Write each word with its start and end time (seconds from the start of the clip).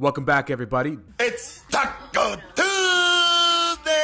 Welcome 0.00 0.24
back, 0.24 0.50
everybody. 0.50 0.98
It's 1.20 1.62
Taco 1.70 2.34
Tuesday! 2.56 3.94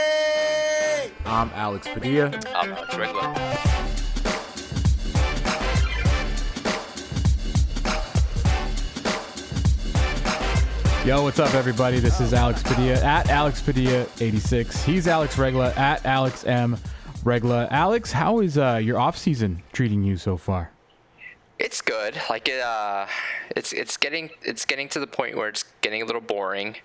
I'm 1.27 1.51
Alex 1.53 1.89
Padilla. 1.89 2.31
I'm 2.55 2.71
Alex 2.71 2.97
Regla. 2.97 3.35
Yo, 11.05 11.25
what's 11.25 11.41
up, 11.41 11.53
everybody? 11.55 11.99
This 11.99 12.21
is 12.21 12.33
Alex 12.33 12.63
Padilla 12.63 13.03
at 13.03 13.29
Alex 13.29 13.61
Padilla 13.61 14.07
86. 14.21 14.85
He's 14.85 15.09
Alex 15.09 15.39
Regla 15.39 15.73
at 15.75 16.07
Alex 16.07 16.45
M 16.45 16.79
Regla. 17.25 17.67
Alex, 17.73 18.13
how 18.13 18.39
is 18.39 18.57
uh, 18.57 18.77
your 18.81 19.01
off 19.01 19.19
season 19.19 19.61
treating 19.73 20.05
you 20.05 20.17
so 20.17 20.37
far? 20.37 20.71
It's 21.59 21.83
good. 21.83 22.15
Like 22.31 22.49
it, 22.49 22.61
uh, 22.61 23.07
it's 23.57 23.73
it's 23.73 23.97
getting 23.97 24.31
it's 24.43 24.65
getting 24.65 24.89
to 24.91 25.01
the 25.01 25.07
point 25.07 25.37
where 25.37 25.49
it's 25.49 25.65
getting 25.81 26.03
a 26.03 26.05
little 26.05 26.21
boring, 26.21 26.77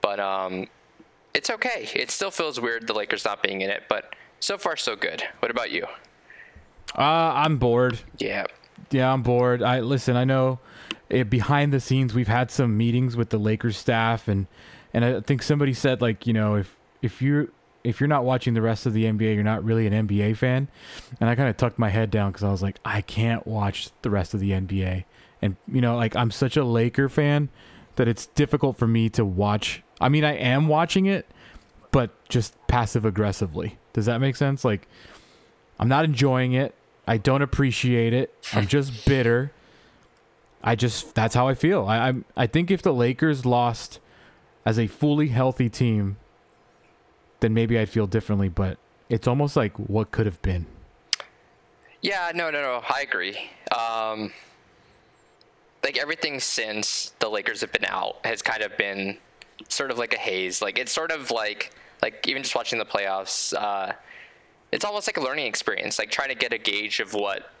but 0.00 0.18
um, 0.20 0.68
it's 1.34 1.50
okay. 1.50 1.88
It 1.94 2.10
still 2.10 2.30
feels 2.30 2.60
weird 2.60 2.86
the 2.86 2.94
Lakers 2.94 3.24
not 3.24 3.42
being 3.42 3.60
in 3.60 3.70
it, 3.70 3.84
but 3.88 4.14
so 4.40 4.58
far 4.58 4.76
so 4.76 4.96
good. 4.96 5.22
What 5.40 5.50
about 5.50 5.70
you? 5.70 5.86
Uh, 6.96 7.32
I'm 7.34 7.58
bored. 7.58 8.00
Yeah. 8.18 8.46
Yeah, 8.90 9.12
I'm 9.12 9.22
bored. 9.22 9.62
I 9.62 9.80
listen. 9.80 10.16
I 10.16 10.24
know 10.24 10.60
eh, 11.10 11.22
behind 11.24 11.72
the 11.72 11.80
scenes 11.80 12.14
we've 12.14 12.28
had 12.28 12.50
some 12.50 12.76
meetings 12.76 13.16
with 13.16 13.30
the 13.30 13.38
Lakers 13.38 13.76
staff, 13.76 14.28
and 14.28 14.46
and 14.94 15.04
I 15.04 15.20
think 15.20 15.42
somebody 15.42 15.74
said 15.74 16.00
like 16.00 16.26
you 16.26 16.32
know 16.32 16.54
if 16.54 16.76
if 17.02 17.20
you're 17.20 17.48
if 17.86 18.00
you're 18.00 18.08
not 18.08 18.24
watching 18.24 18.54
the 18.54 18.62
rest 18.62 18.84
of 18.84 18.92
the 18.92 19.04
NBA, 19.04 19.34
you're 19.34 19.44
not 19.44 19.62
really 19.62 19.86
an 19.86 20.08
NBA 20.08 20.36
fan. 20.36 20.66
And 21.20 21.30
I 21.30 21.36
kind 21.36 21.48
of 21.48 21.56
tucked 21.56 21.78
my 21.78 21.88
head 21.88 22.10
down 22.10 22.32
because 22.32 22.42
I 22.42 22.50
was 22.50 22.60
like, 22.60 22.78
I 22.84 23.00
can't 23.00 23.46
watch 23.46 23.90
the 24.02 24.10
rest 24.10 24.34
of 24.34 24.40
the 24.40 24.50
NBA. 24.50 25.04
And 25.40 25.56
you 25.68 25.80
know, 25.80 25.96
like 25.96 26.16
I'm 26.16 26.32
such 26.32 26.56
a 26.56 26.64
Laker 26.64 27.08
fan 27.08 27.48
that 27.94 28.08
it's 28.08 28.26
difficult 28.26 28.76
for 28.76 28.88
me 28.88 29.08
to 29.10 29.24
watch. 29.24 29.82
I 30.00 30.08
mean, 30.08 30.24
I 30.24 30.34
am 30.34 30.66
watching 30.66 31.06
it, 31.06 31.26
but 31.92 32.10
just 32.28 32.54
passive 32.66 33.04
aggressively. 33.04 33.78
Does 33.92 34.06
that 34.06 34.20
make 34.20 34.34
sense? 34.34 34.64
Like 34.64 34.88
I'm 35.78 35.88
not 35.88 36.04
enjoying 36.04 36.54
it. 36.54 36.74
I 37.06 37.18
don't 37.18 37.42
appreciate 37.42 38.12
it. 38.12 38.34
I'm 38.52 38.66
just 38.66 39.06
bitter. 39.06 39.52
I 40.60 40.74
just 40.74 41.14
that's 41.14 41.36
how 41.36 41.46
I 41.46 41.54
feel. 41.54 41.86
I 41.86 42.08
I, 42.08 42.14
I 42.36 42.46
think 42.48 42.72
if 42.72 42.82
the 42.82 42.92
Lakers 42.92 43.46
lost 43.46 44.00
as 44.64 44.76
a 44.76 44.88
fully 44.88 45.28
healthy 45.28 45.68
team, 45.68 46.16
then 47.40 47.54
maybe 47.54 47.78
I'd 47.78 47.88
feel 47.88 48.06
differently. 48.06 48.48
But 48.48 48.78
it's 49.08 49.26
almost 49.26 49.56
like 49.56 49.76
what 49.78 50.10
could 50.10 50.26
have 50.26 50.40
been. 50.42 50.66
Yeah. 52.02 52.32
No. 52.34 52.50
No. 52.50 52.60
No. 52.60 52.82
I 52.88 53.02
agree. 53.02 53.36
Um, 53.76 54.32
like 55.82 55.98
everything 55.98 56.40
since 56.40 57.12
the 57.20 57.28
Lakers 57.28 57.60
have 57.60 57.72
been 57.72 57.84
out 57.84 58.18
has 58.24 58.42
kind 58.42 58.62
of 58.62 58.76
been 58.76 59.18
sort 59.68 59.90
of 59.90 59.98
like 59.98 60.14
a 60.14 60.18
haze. 60.18 60.60
Like 60.60 60.78
it's 60.78 60.92
sort 60.92 61.10
of 61.10 61.30
like 61.30 61.72
like 62.02 62.26
even 62.26 62.42
just 62.42 62.54
watching 62.54 62.78
the 62.78 62.84
playoffs. 62.84 63.54
Uh, 63.54 63.92
it's 64.72 64.84
almost 64.84 65.08
like 65.08 65.16
a 65.16 65.20
learning 65.20 65.46
experience, 65.46 65.98
like 65.98 66.10
trying 66.10 66.28
to 66.28 66.34
get 66.34 66.52
a 66.52 66.58
gauge 66.58 67.00
of 67.00 67.14
what 67.14 67.52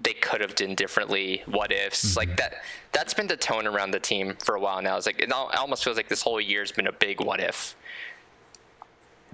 they 0.00 0.12
could 0.14 0.40
have 0.40 0.54
done 0.54 0.74
differently, 0.74 1.42
what 1.46 1.70
ifs, 1.72 2.16
like 2.16 2.36
that. 2.36 2.54
That's 2.92 3.14
been 3.14 3.26
the 3.26 3.36
tone 3.36 3.66
around 3.66 3.92
the 3.92 4.00
team 4.00 4.36
for 4.44 4.54
a 4.54 4.60
while 4.60 4.82
now. 4.82 4.96
It's 4.96 5.06
like 5.06 5.20
it 5.20 5.30
almost 5.32 5.84
feels 5.84 5.96
like 5.96 6.08
this 6.08 6.22
whole 6.22 6.40
year's 6.40 6.72
been 6.72 6.86
a 6.86 6.92
big 6.92 7.20
what 7.20 7.40
if. 7.40 7.76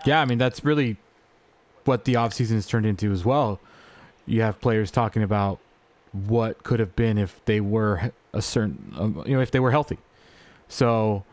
Yeah, 0.07 0.21
I 0.21 0.25
mean 0.25 0.39
that's 0.39 0.65
really 0.65 0.97
what 1.85 2.05
the 2.05 2.15
offseason 2.15 2.53
has 2.53 2.67
turned 2.67 2.87
into 2.87 3.13
as 3.13 3.25
well. 3.25 3.61
You 4.27 4.43
have 4.43 4.61
players 4.61 4.91
talking 4.91 5.23
about 5.23 5.59
what 6.13 6.63
could 6.63 6.81
have 6.81 6.95
been 6.97 7.19
if 7.19 7.43
they 7.45 7.61
were 7.61 8.13
a 8.33 8.43
certain, 8.43 8.95
um, 8.99 9.23
you 9.27 9.35
know, 9.35 9.41
if 9.41 9.51
they 9.51 9.61
were 9.61 9.71
healthy. 9.71 9.99
So, 10.69 11.25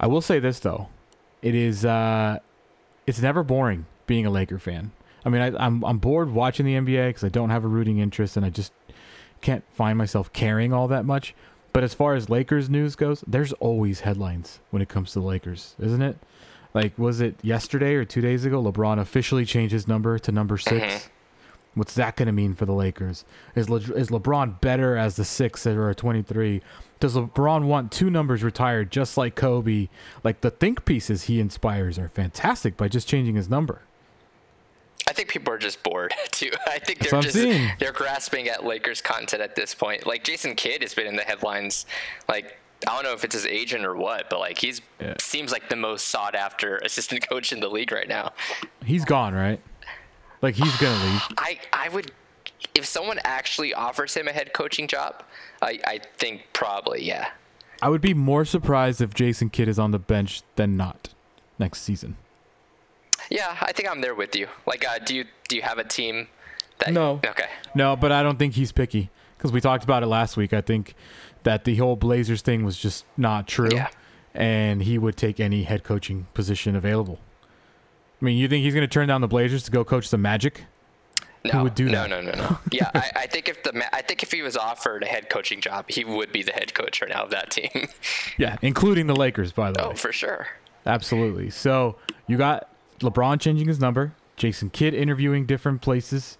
I 0.00 0.06
will 0.06 0.20
say 0.20 0.38
this 0.38 0.60
though, 0.60 0.88
it 1.42 1.54
is, 1.54 1.84
uh, 1.84 2.38
it's 3.06 3.20
never 3.20 3.42
boring 3.42 3.86
being 4.06 4.24
a 4.26 4.30
Laker 4.30 4.58
fan. 4.58 4.92
I 5.24 5.28
mean, 5.30 5.42
I, 5.42 5.64
I'm 5.64 5.84
I'm 5.84 5.98
bored 5.98 6.30
watching 6.30 6.64
the 6.64 6.74
NBA 6.74 7.10
because 7.10 7.24
I 7.24 7.28
don't 7.28 7.50
have 7.50 7.64
a 7.64 7.68
rooting 7.68 7.98
interest 7.98 8.36
and 8.36 8.46
I 8.46 8.50
just 8.50 8.72
can't 9.40 9.64
find 9.74 9.98
myself 9.98 10.32
caring 10.32 10.72
all 10.72 10.88
that 10.88 11.04
much. 11.04 11.34
But 11.72 11.84
as 11.84 11.92
far 11.92 12.14
as 12.14 12.30
Lakers 12.30 12.70
news 12.70 12.96
goes, 12.96 13.22
there's 13.26 13.52
always 13.54 14.00
headlines 14.00 14.60
when 14.70 14.80
it 14.80 14.88
comes 14.88 15.12
to 15.12 15.20
the 15.20 15.26
Lakers, 15.26 15.74
isn't 15.78 16.00
it? 16.02 16.16
Like, 16.74 16.98
was 16.98 17.20
it 17.20 17.36
yesterday 17.42 17.94
or 17.94 18.04
two 18.04 18.20
days 18.20 18.44
ago? 18.44 18.62
LeBron 18.62 18.98
officially 18.98 19.44
changed 19.44 19.72
his 19.72 19.88
number 19.88 20.18
to 20.18 20.32
number 20.32 20.54
uh-huh. 20.54 20.78
6 20.78 21.10
What's 21.78 21.94
that 21.94 22.16
going 22.16 22.26
to 22.26 22.32
mean 22.32 22.54
for 22.54 22.66
the 22.66 22.72
Lakers? 22.72 23.24
Is 23.54 23.70
Le- 23.70 23.78
is 23.78 24.08
LeBron 24.08 24.60
better 24.60 24.96
as 24.96 25.14
the 25.14 25.24
six 25.24 25.64
or 25.64 25.88
a 25.88 25.94
twenty 25.94 26.22
three? 26.22 26.60
Does 26.98 27.14
LeBron 27.14 27.66
want 27.66 27.92
two 27.92 28.10
numbers 28.10 28.42
retired 28.42 28.90
just 28.90 29.16
like 29.16 29.36
Kobe? 29.36 29.88
Like 30.24 30.40
the 30.40 30.50
think 30.50 30.84
pieces 30.84 31.24
he 31.24 31.38
inspires 31.38 31.96
are 31.96 32.08
fantastic 32.08 32.76
by 32.76 32.88
just 32.88 33.06
changing 33.06 33.36
his 33.36 33.48
number. 33.48 33.82
I 35.08 35.12
think 35.12 35.28
people 35.28 35.54
are 35.54 35.58
just 35.58 35.82
bored 35.84 36.12
too. 36.32 36.50
I 36.66 36.80
think 36.80 36.98
they're 36.98 37.22
just 37.22 37.36
seeing. 37.36 37.70
they're 37.78 37.92
grasping 37.92 38.48
at 38.48 38.64
Lakers 38.64 39.00
content 39.00 39.40
at 39.40 39.54
this 39.54 39.72
point. 39.72 40.04
Like 40.04 40.24
Jason 40.24 40.56
Kidd 40.56 40.82
has 40.82 40.94
been 40.94 41.06
in 41.06 41.14
the 41.14 41.22
headlines. 41.22 41.86
Like 42.28 42.58
I 42.86 42.94
don't 42.94 43.02
know 43.02 43.12
if 43.12 43.24
it's 43.24 43.34
his 43.34 43.46
agent 43.46 43.84
or 43.84 43.96
what, 43.96 44.30
but 44.30 44.38
like 44.38 44.58
he's 44.58 44.80
Yeah. 45.00 45.14
seems 45.18 45.50
like 45.52 45.68
the 45.68 45.76
most 45.76 46.08
sought 46.08 46.34
after 46.34 46.76
assistant 46.78 47.28
coach 47.28 47.52
in 47.52 47.60
the 47.60 47.68
league 47.68 47.90
right 47.92 48.08
now. 48.08 48.32
He's 48.84 49.04
gone, 49.04 49.34
right? 49.34 49.60
Like 50.42 50.54
he's 50.54 50.76
gonna 50.76 51.04
leave. 51.04 51.22
I 51.36 51.58
I 51.72 51.88
would 51.88 52.12
if 52.74 52.84
someone 52.86 53.18
actually 53.24 53.74
offers 53.74 54.14
him 54.14 54.28
a 54.28 54.32
head 54.32 54.52
coaching 54.52 54.86
job, 54.86 55.22
I 55.60 55.80
I 55.86 56.00
think 56.18 56.42
probably 56.52 57.02
yeah. 57.04 57.28
I 57.82 57.88
would 57.88 58.00
be 58.00 58.14
more 58.14 58.44
surprised 58.44 59.00
if 59.00 59.14
Jason 59.14 59.50
Kidd 59.50 59.68
is 59.68 59.78
on 59.78 59.90
the 59.92 59.98
bench 59.98 60.42
than 60.56 60.76
not 60.76 61.10
next 61.58 61.82
season. 61.82 62.16
Yeah, 63.30 63.56
I 63.60 63.72
think 63.72 63.88
I'm 63.90 64.00
there 64.00 64.14
with 64.14 64.34
you. 64.34 64.48
Like, 64.66 64.86
uh, 64.86 64.98
do 65.04 65.14
you 65.14 65.24
do 65.48 65.56
you 65.56 65.62
have 65.62 65.78
a 65.78 65.84
team? 65.84 66.28
That, 66.78 66.92
No. 66.92 67.20
Okay. 67.26 67.46
No, 67.74 67.96
but 67.96 68.12
I 68.12 68.22
don't 68.22 68.38
think 68.38 68.54
he's 68.54 68.70
picky 68.72 69.10
because 69.36 69.52
we 69.52 69.60
talked 69.60 69.84
about 69.84 70.02
it 70.02 70.06
last 70.06 70.36
week. 70.36 70.52
I 70.52 70.60
think 70.60 70.94
that 71.44 71.64
the 71.64 71.76
whole 71.76 71.96
Blazers 71.96 72.42
thing 72.42 72.64
was 72.64 72.76
just 72.78 73.04
not 73.16 73.46
true, 73.46 73.70
Yeah. 73.72 73.88
and 74.34 74.82
he 74.82 74.98
would 74.98 75.16
take 75.16 75.40
any 75.40 75.64
head 75.64 75.84
coaching 75.84 76.26
position 76.34 76.76
available. 76.76 77.18
I 78.20 78.24
mean, 78.24 78.36
you 78.36 78.48
think 78.48 78.64
he's 78.64 78.74
going 78.74 78.86
to 78.86 78.92
turn 78.92 79.08
down 79.08 79.20
the 79.20 79.28
Blazers 79.28 79.62
to 79.64 79.70
go 79.70 79.84
coach 79.84 80.10
the 80.10 80.18
Magic? 80.18 80.64
No, 81.44 81.62
would 81.62 81.74
do 81.74 81.84
no, 81.86 81.92
that? 81.92 82.10
No, 82.10 82.20
no, 82.20 82.32
no, 82.32 82.36
no. 82.36 82.58
Yeah, 82.72 82.90
I, 82.94 83.10
I 83.14 83.26
think 83.26 83.48
if 83.48 83.62
the 83.62 83.94
I 83.94 84.02
think 84.02 84.22
if 84.22 84.32
he 84.32 84.42
was 84.42 84.56
offered 84.56 85.02
a 85.02 85.06
head 85.06 85.30
coaching 85.30 85.60
job, 85.60 85.86
he 85.88 86.04
would 86.04 86.32
be 86.32 86.42
the 86.42 86.52
head 86.52 86.74
coach 86.74 87.00
right 87.00 87.10
now 87.10 87.24
of 87.24 87.30
that 87.30 87.50
team. 87.50 87.70
Yeah, 88.38 88.56
including 88.62 89.06
the 89.08 89.16
Lakers, 89.16 89.52
by 89.52 89.72
the 89.72 89.80
oh, 89.82 89.88
way. 89.88 89.92
Oh, 89.94 89.96
for 89.96 90.12
sure. 90.12 90.46
Absolutely. 90.86 91.50
So 91.50 91.96
you 92.26 92.36
got 92.36 92.68
LeBron 93.00 93.40
changing 93.40 93.66
his 93.66 93.80
number, 93.80 94.14
Jason 94.36 94.70
Kidd 94.70 94.94
interviewing 94.94 95.44
different 95.46 95.80
places, 95.80 96.38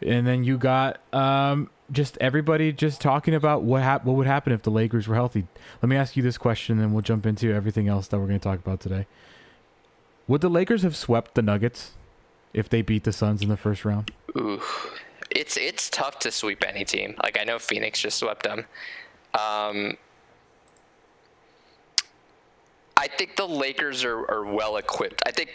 and 0.00 0.26
then 0.26 0.44
you 0.44 0.56
got 0.58 1.00
um, 1.14 1.70
just 1.92 2.16
everybody 2.20 2.72
just 2.72 3.00
talking 3.00 3.34
about 3.34 3.62
what 3.62 3.82
hap- 3.82 4.04
what 4.04 4.16
would 4.16 4.26
happen 4.26 4.52
if 4.52 4.62
the 4.62 4.70
Lakers 4.70 5.06
were 5.06 5.14
healthy. 5.14 5.46
Let 5.82 5.88
me 5.88 5.96
ask 5.96 6.16
you 6.16 6.22
this 6.22 6.38
question, 6.38 6.74
and 6.76 6.82
then 6.82 6.92
we'll 6.92 7.02
jump 7.02 7.26
into 7.26 7.52
everything 7.52 7.86
else 7.88 8.08
that 8.08 8.18
we're 8.18 8.26
going 8.26 8.38
to 8.40 8.42
talk 8.44 8.58
about 8.58 8.80
today. 8.80 9.06
Would 10.28 10.40
the 10.40 10.48
Lakers 10.50 10.82
have 10.82 10.96
swept 10.96 11.34
the 11.34 11.42
Nuggets 11.42 11.92
if 12.54 12.68
they 12.68 12.80
beat 12.82 13.04
the 13.04 13.12
Suns 13.12 13.42
in 13.42 13.48
the 13.48 13.56
first 13.56 13.84
round? 13.84 14.10
Ooh, 14.36 14.60
it's 15.30 15.56
it's 15.56 15.90
tough 15.90 16.18
to 16.20 16.30
sweep 16.30 16.64
any 16.66 16.84
team. 16.84 17.14
Like 17.22 17.38
I 17.40 17.44
know 17.44 17.58
Phoenix 17.58 18.00
just 18.00 18.18
swept 18.18 18.44
them. 18.44 18.60
Um, 19.34 19.96
I 22.96 23.08
think 23.08 23.36
the 23.36 23.48
Lakers 23.48 24.04
are, 24.04 24.18
are 24.30 24.44
well 24.44 24.76
equipped. 24.76 25.22
I 25.26 25.30
think 25.32 25.50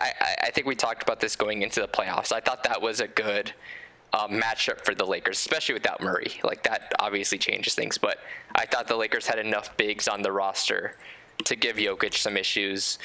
I- 0.00 0.12
I 0.44 0.50
think 0.50 0.66
we 0.66 0.74
talked 0.74 1.02
about 1.02 1.20
this 1.20 1.34
going 1.36 1.62
into 1.62 1.80
the 1.80 1.88
playoffs. 1.88 2.32
I 2.32 2.40
thought 2.40 2.62
that 2.64 2.82
was 2.82 3.00
a 3.00 3.08
good 3.08 3.52
um, 4.12 4.40
matchup 4.40 4.84
for 4.84 4.94
the 4.94 5.04
Lakers, 5.04 5.38
especially 5.38 5.74
without 5.74 6.00
Murray. 6.00 6.32
Like 6.42 6.62
that 6.64 6.92
obviously 6.98 7.38
changes 7.38 7.74
things. 7.74 7.98
But 7.98 8.18
I 8.54 8.66
thought 8.66 8.88
the 8.88 8.96
Lakers 8.96 9.26
had 9.26 9.38
enough 9.38 9.76
bigs 9.76 10.08
on 10.08 10.22
the 10.22 10.32
roster 10.32 10.96
to 11.44 11.56
give 11.56 11.76
Jokic 11.76 12.14
some 12.14 12.36
issues, 12.36 12.98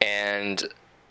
and 0.00 0.62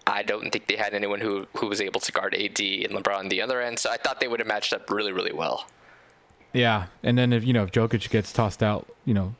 I 0.08 0.24
don't 0.24 0.52
think 0.52 0.68
they 0.68 0.76
had 0.76 0.94
anyone 0.94 1.22
who 1.22 1.48
who 1.58 1.68
was 1.68 1.82
able 1.82 2.02
to 2.02 2.12
guard 2.12 2.34
AD 2.34 2.60
and 2.60 2.94
LeBron 2.94 3.18
on 3.18 3.30
the 3.30 3.42
other 3.42 3.62
end. 3.62 3.80
So 3.80 3.90
I 3.92 3.98
thought 3.98 4.20
they 4.20 4.28
would 4.28 4.40
have 4.40 4.48
matched 4.48 4.74
up 4.74 4.90
really 4.90 5.12
really 5.12 5.34
well. 5.34 5.66
Yeah, 6.54 6.86
and 7.04 7.18
then 7.18 7.34
if 7.34 7.44
you 7.44 7.54
know 7.54 7.64
if 7.64 7.72
Jokic 7.72 8.10
gets 8.10 8.32
tossed 8.32 8.64
out, 8.64 8.88
you 9.04 9.14
know, 9.14 9.36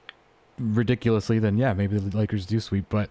ridiculously, 0.60 1.40
then 1.40 1.58
yeah, 1.58 1.74
maybe 1.74 1.98
the 1.98 2.16
Lakers 2.16 2.46
do 2.46 2.60
sweep. 2.60 2.86
But 2.90 3.10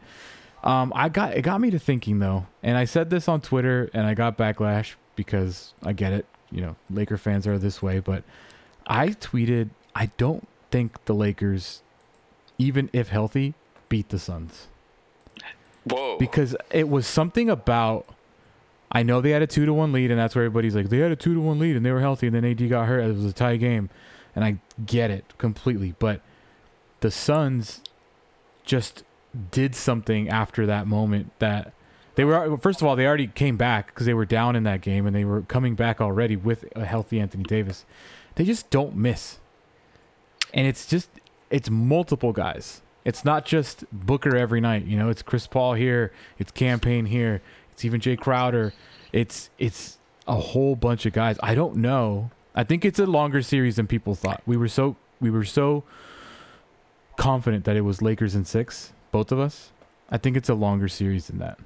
um, 0.63 0.93
I 0.95 1.09
got 1.09 1.35
it 1.35 1.43
got 1.43 1.61
me 1.61 1.71
to 1.71 1.79
thinking 1.79 2.19
though, 2.19 2.47
and 2.63 2.77
I 2.77 2.85
said 2.85 3.11
this 3.11 3.29
on 3.29 3.41
Twitter, 3.41 3.91
and 3.95 4.07
I 4.07 4.15
got 4.15 4.37
backlash 4.37 4.95
because 5.17 5.73
I 5.83 5.93
get 5.93 6.13
it. 6.13 6.27
You 6.51 6.61
know, 6.61 6.77
Laker 6.91 7.17
fans 7.17 7.47
are 7.47 7.59
this 7.59 7.83
way, 7.83 7.99
but 8.01 8.23
I 8.87 9.09
tweeted, 9.09 9.71
I 9.95 10.11
don't 10.17 10.47
think 10.71 11.05
the 11.07 11.15
Lakers, 11.15 11.83
even 12.59 12.91
if 12.93 13.09
healthy, 13.09 13.55
beat 13.89 14.09
the 14.09 14.19
Suns 14.19 14.69
Whoa. 15.85 16.19
because 16.19 16.57
it 16.71 16.89
was 16.89 17.07
something 17.07 17.51
about. 17.51 18.07
I 18.93 19.03
know 19.03 19.21
they 19.21 19.31
had 19.31 19.43
a 19.43 19.47
two 19.47 19.67
to 19.67 19.75
one 19.75 19.93
lead, 19.93 20.11
and 20.11 20.21
that's 20.21 20.37
where 20.37 20.45
everybody's 20.45 20.77
like, 20.77 20.89
they 20.89 20.99
had 20.99 21.11
a 21.11 21.17
two 21.17 21.35
to 21.35 21.41
one 21.41 21.59
lead, 21.59 21.75
and 21.75 21.85
they 21.85 21.91
were 21.91 22.01
healthy, 22.01 22.29
and 22.29 22.37
then 22.37 22.45
AD 22.45 22.69
got 22.69 22.87
hurt. 22.87 23.01
It 23.01 23.15
was 23.15 23.25
a 23.25 23.33
tie 23.33 23.57
game, 23.57 23.91
and 24.37 24.45
I 24.45 24.59
get 24.87 25.11
it 25.11 25.35
completely. 25.37 25.95
But 25.99 26.21
the 27.01 27.11
Suns 27.11 27.81
just 28.65 29.03
did 29.51 29.75
something 29.75 30.29
after 30.29 30.65
that 30.67 30.87
moment 30.87 31.33
that 31.41 31.75
they 32.15 32.25
were 32.25 32.57
first 32.59 32.81
of 32.81 32.87
all 32.87 32.97
they 32.97 33.07
already 33.07 33.27
came 33.27 33.57
back 33.57 33.89
because 33.89 34.07
they 34.07 34.15
were 34.15 34.25
down 34.25 34.57
in 34.57 34.63
that 34.65 34.81
game 34.81 35.07
and 35.07 35.15
they 35.15 35.25
were 35.25 35.43
coming 35.43 35.75
back 35.75 36.01
already 36.01 36.37
with 36.37 36.65
a 36.77 36.85
healthy 36.85 37.21
Anthony 37.21 37.45
Davis. 37.45 37.85
They 38.37 38.45
just 38.45 38.71
don't 38.71 38.97
miss, 38.97 39.39
and 40.53 40.67
it's 40.67 40.87
just 40.87 41.09
it's 41.51 41.71
multiple 41.71 42.33
guys. 42.33 42.83
It's 43.05 43.25
not 43.25 43.45
just 43.45 43.85
Booker 43.93 44.37
every 44.37 44.61
night. 44.61 44.87
You 44.87 44.97
know, 44.97 45.09
it's 45.09 45.23
Chris 45.23 45.47
Paul 45.47 45.75
here, 45.75 46.13
it's 46.39 46.51
Cam 46.51 46.81
Payne 46.81 47.07
here, 47.07 47.43
it's 47.73 47.85
even 47.85 48.01
Jay 48.01 48.17
Crowder. 48.17 48.73
It's 49.13 49.51
it's 49.59 49.99
a 50.27 50.37
whole 50.37 50.75
bunch 50.75 51.07
of 51.07 51.13
guys. 51.13 51.37
I 51.43 51.55
don't 51.55 51.77
know. 51.77 52.31
I 52.55 52.65
think 52.65 52.85
it's 52.85 52.99
a 52.99 53.07
longer 53.07 53.43
series 53.43 53.77
than 53.77 53.87
people 53.87 54.15
thought. 54.15 54.43
We 54.47 54.57
were 54.57 54.69
so 54.69 54.97
we 55.21 55.31
were 55.31 55.45
so 55.45 55.85
confident 57.17 57.65
that 57.65 57.77
it 57.77 57.83
was 57.83 58.03
Lakers 58.03 58.35
in 58.35 58.45
six, 58.45 58.93
both 59.13 59.33
of 59.33 59.39
us. 59.39 59.71
I 60.11 60.19
think 60.19 60.37
it's 60.37 60.49
a 60.49 60.55
longer 60.55 60.89
series 60.89 61.27
than 61.27 61.39
that. 61.39 61.59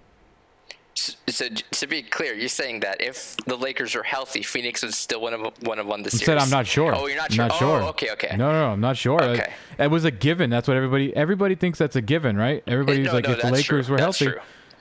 So 1.28 1.48
to 1.48 1.86
be 1.86 2.02
clear, 2.02 2.34
you're 2.34 2.48
saying 2.48 2.80
that 2.80 3.00
if 3.00 3.36
the 3.46 3.56
Lakers 3.56 3.94
are 3.94 4.02
healthy, 4.02 4.42
Phoenix 4.42 4.82
would 4.82 4.94
still 4.94 5.20
win 5.22 5.32
have 5.32 5.52
one 5.62 5.78
of 5.78 5.86
won 5.86 6.02
the 6.02 6.10
series. 6.10 6.26
Said 6.26 6.38
I'm 6.38 6.50
not 6.50 6.66
sure. 6.66 6.94
Oh, 6.94 7.06
you're 7.06 7.16
not 7.16 7.32
sure. 7.32 7.48
Not 7.48 7.58
sure. 7.58 7.82
Oh, 7.82 7.88
okay, 7.88 8.10
okay. 8.12 8.36
No, 8.36 8.50
no, 8.52 8.66
no, 8.66 8.72
I'm 8.72 8.80
not 8.80 8.96
sure. 8.96 9.22
Okay. 9.22 9.52
It 9.78 9.90
was 9.90 10.04
a 10.04 10.10
given. 10.10 10.50
That's 10.50 10.66
what 10.68 10.76
everybody 10.76 11.14
everybody 11.14 11.54
thinks 11.54 11.78
that's 11.78 11.96
a 11.96 12.02
given, 12.02 12.36
right? 12.36 12.62
Everybody's 12.66 13.06
no, 13.06 13.12
like, 13.12 13.24
no, 13.26 13.32
if 13.32 13.42
the 13.42 13.50
Lakers 13.50 13.86
true. 13.86 13.94
were 13.94 14.00
healthy, 14.00 14.30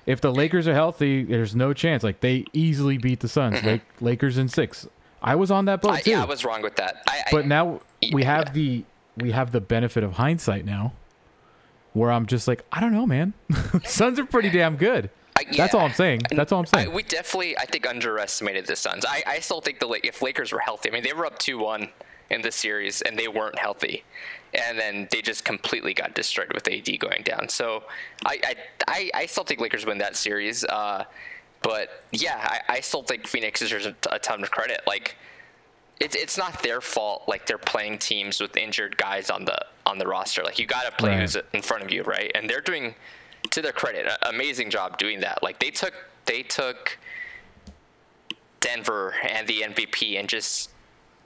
if 0.05 0.21
the 0.21 0.31
Lakers 0.31 0.67
are 0.67 0.73
healthy, 0.73 1.23
there's 1.23 1.55
no 1.55 1.73
chance. 1.73 2.03
Like 2.03 2.21
they 2.21 2.45
easily 2.53 2.97
beat 2.97 3.19
the 3.19 3.27
Suns. 3.27 3.57
Mm-hmm. 3.57 3.67
Lake, 3.67 3.81
Lakers 4.01 4.37
in 4.37 4.47
six. 4.47 4.87
I 5.21 5.35
was 5.35 5.51
on 5.51 5.65
that 5.65 5.81
boat 5.81 5.91
I, 5.93 5.99
too. 6.01 6.11
yeah, 6.11 6.21
I 6.21 6.25
was 6.25 6.45
wrong 6.45 6.61
with 6.61 6.75
that. 6.75 7.01
I, 7.07 7.23
I, 7.25 7.31
but 7.31 7.45
now 7.47 7.81
we 8.13 8.21
Yeah. 8.21 8.35
have 8.35 8.53
the 8.53 8.83
we 9.17 9.31
have 9.31 9.51
the 9.51 9.61
benefit 9.61 10.03
of 10.03 10.13
hindsight 10.13 10.63
now, 10.63 10.93
where 11.93 12.11
I'm 12.11 12.25
just 12.27 12.47
like, 12.47 12.63
I 12.71 12.79
don't 12.79 12.91
know, 12.93 13.07
man. 13.07 13.33
Suns 13.83 14.19
are 14.19 14.25
pretty 14.25 14.49
damn 14.49 14.75
good. 14.77 15.09
I- 15.37 15.43
That's 15.55 15.73
yeah. 15.73 15.79
all 15.79 15.85
I'm 15.85 15.93
saying. 15.93 16.21
That's 16.31 16.51
all 16.51 16.59
I'm 16.59 16.65
I, 16.73 16.83
saying. 16.83 16.93
we 16.93 17.03
definitely, 17.03 17.57
I 17.57 17.65
think, 17.65 17.87
underestimated 17.87 18.65
the 18.65 18.75
Suns. 18.75 19.05
I, 19.05 19.23
I 19.25 19.39
still 19.39 19.61
think 19.61 19.79
the 19.79 19.87
if 20.03 20.21
Lakers 20.21 20.51
were 20.51 20.59
healthy, 20.59 20.89
I 20.89 20.93
mean, 20.93 21.03
they 21.03 21.13
were 21.13 21.25
up 21.25 21.37
two 21.39 21.57
one 21.59 21.89
in 22.29 22.41
the 22.41 22.51
series 22.51 23.01
and 23.03 23.17
they 23.17 23.27
weren't 23.27 23.57
healthy, 23.57 24.03
and 24.53 24.77
then 24.77 25.07
they 25.11 25.21
just 25.21 25.45
completely 25.45 25.93
got 25.93 26.13
destroyed 26.13 26.51
with 26.53 26.67
AD 26.67 26.99
going 26.99 27.23
down. 27.23 27.47
So 27.49 27.83
I 28.25 28.39
I, 28.43 28.55
I, 28.87 29.11
I 29.13 29.25
still 29.27 29.43
think 29.43 29.61
Lakers 29.61 29.85
win 29.85 29.97
that 29.99 30.15
series. 30.15 30.63
Uh, 30.65 31.05
but 31.61 32.03
yeah, 32.11 32.37
I, 32.69 32.75
I 32.75 32.79
still 32.81 33.03
think 33.03 33.27
Phoenix 33.27 33.59
deserves 33.61 33.85
a, 33.85 33.95
a 34.11 34.19
ton 34.19 34.43
of 34.43 34.51
credit. 34.51 34.81
Like 34.87 35.15
it's 35.99 36.15
it's 36.15 36.37
not 36.37 36.61
their 36.63 36.81
fault. 36.81 37.23
Like 37.27 37.45
they're 37.47 37.57
playing 37.57 37.99
teams 37.99 38.39
with 38.41 38.55
injured 38.57 38.97
guys 38.97 39.29
on 39.29 39.45
the 39.45 39.57
on 39.85 39.97
the 39.97 40.05
roster. 40.07 40.43
Like 40.43 40.59
you 40.59 40.65
got 40.67 40.83
to 40.85 40.91
play 40.91 41.11
Right. 41.11 41.21
who's 41.21 41.37
in 41.53 41.61
front 41.61 41.83
of 41.83 41.91
you, 41.91 42.03
right? 42.03 42.29
And 42.35 42.49
they're 42.49 42.61
doing, 42.61 42.93
to 43.51 43.61
their 43.61 43.71
credit, 43.71 44.07
amazing 44.23 44.69
job 44.69 44.97
doing 44.97 45.19
that. 45.21 45.41
Like 45.43 45.59
they 45.59 45.71
took 45.71 45.93
they 46.25 46.43
took 46.43 46.97
Denver 48.59 49.15
and 49.23 49.47
the 49.47 49.61
MVP 49.61 50.19
and 50.19 50.27
just 50.27 50.71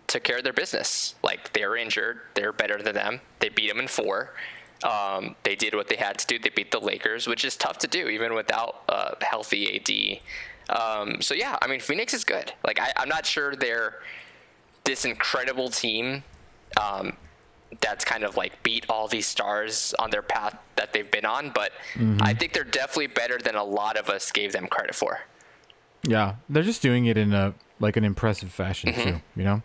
took 0.08 0.24
care 0.24 0.38
of 0.38 0.44
their 0.44 0.54
business. 0.54 1.16
Like 1.24 1.54
they're 1.54 1.76
injured, 1.76 2.20
they're 2.34 2.54
better 2.54 2.82
than 2.82 2.96
them. 2.96 3.22
They 3.40 3.50
beat 3.50 3.70
them 3.70 3.80
in 3.80 3.88
four. 3.88 4.34
Um, 4.84 5.36
they 5.44 5.56
did 5.56 5.76
what 5.76 5.88
they 5.88 5.96
had 5.96 6.18
to 6.20 6.28
do. 6.28 6.40
They 6.40 6.50
beat 6.50 6.72
the 6.72 6.80
Lakers, 6.80 7.28
which 7.28 7.46
is 7.46 7.56
tough 7.56 7.78
to 7.80 7.88
do 7.88 8.08
even 8.08 8.34
without 8.34 8.84
a 8.90 9.24
healthy 9.24 10.22
AD. 10.70 10.76
Um, 10.76 11.22
so 11.22 11.34
yeah, 11.34 11.58
I 11.62 11.68
mean 11.68 11.80
Phoenix 11.80 12.14
is 12.14 12.24
good. 12.24 12.54
Like 12.66 12.80
I, 12.80 12.92
I'm 12.98 13.10
not 13.10 13.26
sure 13.26 13.56
they're 13.56 14.00
this 14.84 15.06
incredible 15.06 15.70
team 15.70 16.24
um, 16.82 17.16
that's 17.80 18.04
kind 18.04 18.24
of 18.24 18.36
like 18.36 18.62
beat 18.64 18.86
all 18.90 19.08
these 19.08 19.26
stars 19.26 19.94
on 19.98 20.10
their 20.10 20.22
path 20.22 20.58
that 20.76 20.92
they've 20.94 21.10
been 21.10 21.26
on, 21.26 21.52
but 21.56 21.72
I 22.20 22.34
think 22.34 22.54
they're 22.54 22.64
definitely 22.64 23.08
better 23.08 23.38
than 23.38 23.56
a 23.56 23.64
lot 23.64 23.98
of 23.98 24.10
us 24.10 24.32
gave 24.32 24.52
them 24.52 24.68
credit 24.68 24.94
for. 24.94 25.22
Yeah, 26.04 26.36
they're 26.50 26.64
just 26.64 26.82
doing 26.82 27.06
it 27.06 27.18
in 27.18 27.34
a 27.34 27.54
like 27.80 27.96
an 27.98 28.04
impressive 28.04 28.52
fashion 28.52 28.92
Mm-hmm. 28.92 29.10
too. 29.10 29.22
You 29.36 29.44
know, 29.44 29.62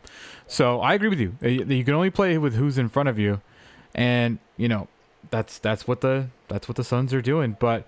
so 0.46 0.80
I 0.80 0.94
agree 0.94 1.08
with 1.08 1.18
you. 1.20 1.34
You 1.42 1.84
can 1.84 1.94
only 1.94 2.10
play 2.10 2.38
with 2.38 2.54
who's 2.54 2.78
in 2.78 2.88
front 2.88 3.08
of 3.08 3.18
you, 3.18 3.40
and 3.94 4.38
you 4.56 4.68
know 4.68 4.86
that's 5.30 5.58
that's 5.58 5.88
what 5.88 6.00
the 6.02 6.28
that's 6.48 6.68
what 6.68 6.76
the 6.76 6.84
Suns 6.84 7.12
are 7.12 7.22
doing. 7.22 7.56
But 7.58 7.86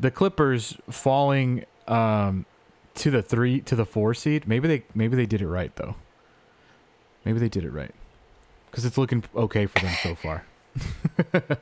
the 0.00 0.10
Clippers 0.10 0.76
falling 0.90 1.64
um, 1.86 2.46
to 2.96 3.10
the 3.10 3.22
three 3.22 3.60
to 3.60 3.76
the 3.76 3.84
four 3.86 4.14
seed, 4.14 4.48
maybe 4.48 4.66
they 4.68 4.82
maybe 4.94 5.14
they 5.16 5.26
did 5.26 5.40
it 5.42 5.48
right 5.48 5.74
though. 5.76 5.94
Maybe 7.24 7.38
they 7.38 7.48
did 7.48 7.64
it 7.64 7.70
right 7.70 7.94
because 8.72 8.86
it's 8.86 8.96
looking 8.96 9.22
okay 9.36 9.66
for 9.66 9.78
them 9.80 9.94
so 10.02 10.14
far. 10.14 10.44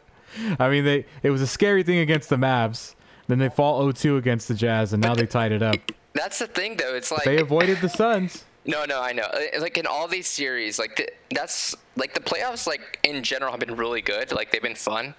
I 0.61 0.71
mean, 0.71 0.85
they 0.85 1.05
it 1.25 1.31
was 1.31 1.43
a 1.43 1.47
scary 1.47 1.83
thing 1.83 1.99
against 1.99 2.31
the 2.31 2.37
Mavs. 2.37 2.95
Then 3.27 3.39
they 3.39 3.49
fall 3.49 3.81
0-2 3.85 4.19
against 4.19 4.49
the 4.49 4.55
Jazz, 4.55 4.93
and 4.93 5.03
now 5.03 5.15
they 5.15 5.27
tied 5.27 5.53
it 5.53 5.63
up. 5.63 5.77
That's 6.15 6.41
the 6.41 6.49
thing, 6.49 6.77
though. 6.77 6.97
It's 6.97 7.13
like 7.13 7.23
They 7.25 7.39
avoided 7.39 7.81
the 7.81 7.89
Suns. 7.89 8.45
No, 8.67 8.85
no, 8.85 9.01
I 9.01 9.13
know. 9.13 9.27
Like 9.59 9.79
in 9.79 9.87
all 9.87 10.07
these 10.07 10.29
series, 10.29 10.79
like 10.79 10.97
the, 10.97 11.09
that's 11.35 11.75
like 11.97 12.13
the 12.13 12.21
playoffs, 12.21 12.67
like 12.67 13.01
in 13.03 13.23
general, 13.23 13.53
have 13.53 13.59
been 13.59 13.75
really 13.75 14.03
good. 14.03 14.33
Like 14.33 14.53
they've 14.53 14.61
been 14.61 14.75
fun. 14.75 15.15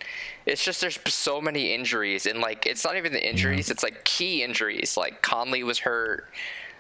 It's 0.46 0.64
just 0.64 0.80
there's 0.80 1.00
so 1.08 1.42
many 1.42 1.74
injuries, 1.74 2.28
and 2.28 2.40
like 2.40 2.68
it's 2.68 2.86
not 2.86 2.98
even 2.98 3.14
the 3.14 3.30
injuries; 3.30 3.72
it's 3.72 3.82
like 3.82 4.04
key 4.04 4.44
injuries. 4.44 4.96
Like 4.96 5.24
Conley 5.24 5.64
was 5.64 5.80
hurt. 5.80 6.30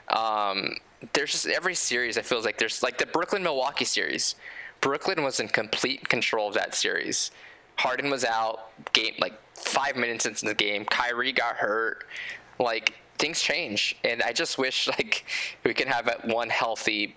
Um, 0.09 0.75
there's 1.13 1.31
just 1.31 1.47
every 1.47 1.73
series. 1.73 2.15
I 2.19 2.21
feel 2.21 2.43
like 2.43 2.59
there's 2.59 2.83
like 2.83 2.99
the 2.99 3.07
Brooklyn 3.07 3.41
Milwaukee 3.41 3.83
series. 3.83 4.35
Brooklyn 4.81 5.23
was 5.23 5.39
in 5.39 5.47
complete 5.47 6.09
control 6.09 6.49
of 6.49 6.55
that 6.55 6.75
series. 6.75 7.31
Harden 7.77 8.09
was 8.09 8.25
out. 8.25 8.71
Game 8.93 9.13
like 9.19 9.39
five 9.55 9.95
minutes 9.95 10.25
into 10.25 10.45
the 10.45 10.55
game. 10.55 10.85
Kyrie 10.85 11.31
got 11.31 11.55
hurt. 11.55 12.05
Like 12.59 12.95
things 13.17 13.41
change, 13.41 13.95
and 14.03 14.21
I 14.23 14.33
just 14.33 14.57
wish 14.57 14.87
like 14.99 15.25
we 15.63 15.73
can 15.73 15.87
have 15.87 16.09
one 16.25 16.49
healthy 16.49 17.15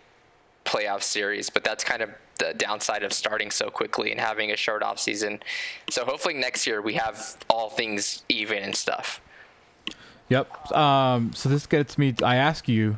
playoff 0.65 1.03
series. 1.03 1.51
But 1.51 1.65
that's 1.65 1.83
kind 1.85 2.03
of 2.03 2.11
the 2.39 2.55
downside 2.55 3.03
of 3.03 3.13
starting 3.13 3.51
so 3.51 3.71
quickly 3.71 4.11
and 4.11 4.21
having 4.21 4.51
a 4.51 4.57
short 4.57 4.83
off 4.83 4.99
season. 4.99 5.41
So 5.91 6.05
hopefully 6.05 6.35
next 6.35 6.67
year 6.67 6.83
we 6.83 6.95
have 6.95 7.37
all 7.49 7.71
things 7.71 8.25
even 8.29 8.63
and 8.63 8.75
stuff. 8.75 9.21
Yep. 10.29 10.73
Um, 10.73 11.33
so 11.35 11.49
this 11.49 11.67
gets 11.67 11.99
me. 11.99 12.15
I 12.23 12.37
ask 12.37 12.69
you 12.69 12.97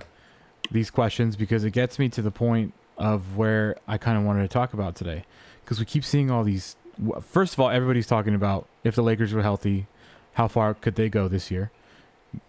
these 0.70 0.90
questions 0.90 1.36
because 1.36 1.64
it 1.64 1.72
gets 1.72 1.98
me 1.98 2.08
to 2.10 2.22
the 2.22 2.30
point 2.30 2.72
of 2.96 3.36
where 3.36 3.76
I 3.86 3.98
kind 3.98 4.18
of 4.18 4.24
wanted 4.24 4.42
to 4.42 4.48
talk 4.48 4.72
about 4.72 4.94
today. 4.96 5.24
Because 5.64 5.78
we 5.78 5.84
keep 5.84 6.04
seeing 6.04 6.30
all 6.30 6.44
these. 6.44 6.76
First 7.20 7.54
of 7.54 7.60
all, 7.60 7.70
everybody's 7.70 8.06
talking 8.06 8.34
about 8.34 8.66
if 8.84 8.94
the 8.94 9.02
Lakers 9.02 9.32
were 9.34 9.42
healthy, 9.42 9.86
how 10.34 10.48
far 10.48 10.74
could 10.74 10.94
they 10.94 11.08
go 11.08 11.28
this 11.28 11.50
year? 11.50 11.70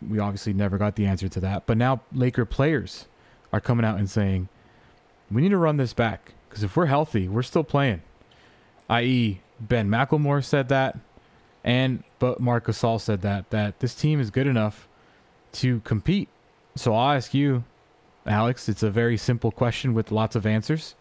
We 0.08 0.20
obviously 0.20 0.54
never 0.54 0.78
got 0.78 0.96
the 0.96 1.06
answer 1.06 1.28
to 1.30 1.40
that. 1.42 1.66
But 1.66 1.78
now 1.78 2.02
Laker 2.14 2.46
players 2.46 3.06
are 3.52 3.60
coming 3.60 3.86
out 3.86 3.98
and 3.98 4.10
saying, 4.10 4.50
we 5.32 5.42
need 5.42 5.50
to 5.50 5.58
run 5.58 5.78
this 5.78 5.94
back. 5.94 6.34
Because 6.50 6.64
if 6.64 6.76
we're 6.76 6.86
healthy, 6.86 7.28
we're 7.28 7.44
still 7.44 7.64
playing. 7.64 8.02
I.e., 8.90 9.42
Ben 9.60 9.90
McLemore 9.90 10.44
said 10.44 10.70
that. 10.70 10.98
And 11.64 12.04
but 12.20 12.40
Marc 12.40 12.68
Gasol 12.68 13.02
said 13.02 13.22
that 13.24 13.50
that 13.50 13.80
this 13.80 13.94
team 13.94 14.22
is 14.22 14.30
good 14.30 14.48
enough 14.48 14.88
to 15.54 15.82
compete. 15.82 16.30
So 16.76 16.94
I'll 16.94 17.16
ask 17.16 17.34
you, 17.34 17.64
Alex. 18.28 18.70
It's 18.70 18.84
a 18.84 18.90
very 18.90 19.18
simple 19.18 19.52
question 19.52 19.94
with 19.94 20.12
lots 20.12 20.36
of 20.36 20.46
answers. 20.46 20.96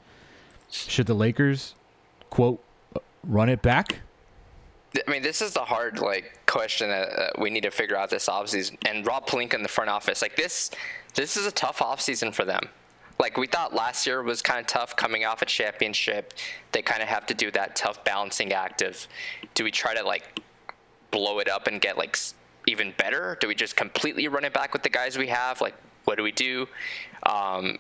Should 0.71 1.07
the 1.07 1.15
Lakers, 1.15 1.75
quote, 2.31 2.63
run 3.25 3.49
it 3.49 3.63
back? 3.63 4.01
I 5.07 5.11
mean, 5.11 5.23
this 5.23 5.43
is 5.43 5.53
the 5.53 5.61
hard 5.61 5.99
like 5.99 6.41
question 6.47 6.89
that 6.89 7.09
uh, 7.09 7.31
we 7.39 7.51
need 7.51 7.63
to 7.65 7.71
figure 7.71 7.97
out 7.97 8.09
this 8.09 8.29
offseason. 8.29 8.77
And 8.87 9.07
Rob 9.07 9.27
Pelinka 9.27 9.55
in 9.55 9.63
the 9.63 9.69
front 9.69 9.91
office, 9.91 10.23
like 10.23 10.37
this, 10.37 10.71
this 11.15 11.37
is 11.37 11.47
a 11.47 11.53
tough 11.53 11.79
offseason 11.79 12.33
for 12.33 12.45
them. 12.45 12.63
Like 13.19 13.37
we 13.37 13.47
thought 13.47 13.75
last 13.75 14.07
year 14.07 14.23
was 14.23 14.43
kind 14.43 14.61
of 14.61 14.67
tough 14.67 14.97
coming 14.97 15.25
off 15.25 15.43
a 15.43 15.47
championship. 15.47 16.35
They 16.73 16.83
kind 16.83 17.03
of 17.03 17.09
have 17.09 17.27
to 17.27 17.35
do 17.35 17.51
that 17.53 17.77
tough 17.77 18.05
balancing 18.05 18.53
act 18.53 18.83
of, 18.83 19.07
do 19.55 19.65
we 19.65 19.71
try 19.71 19.95
to 19.95 20.03
like 20.03 20.41
blow 21.11 21.39
it 21.39 21.49
up 21.49 21.67
and 21.67 21.81
get 21.81 21.97
like 21.97 22.17
even 22.67 22.93
better? 22.99 23.37
Do 23.41 23.49
we 23.49 23.55
just 23.55 23.77
completely 23.77 24.29
run 24.29 24.45
it 24.45 24.53
back 24.53 24.73
with 24.73 24.83
the 24.83 24.91
guys 24.91 25.17
we 25.17 25.29
have? 25.29 25.61
Like, 25.61 25.75
what 26.07 26.17
do 26.17 26.23
we 26.23 26.33
do? 26.33 26.67
Um, 27.25 27.79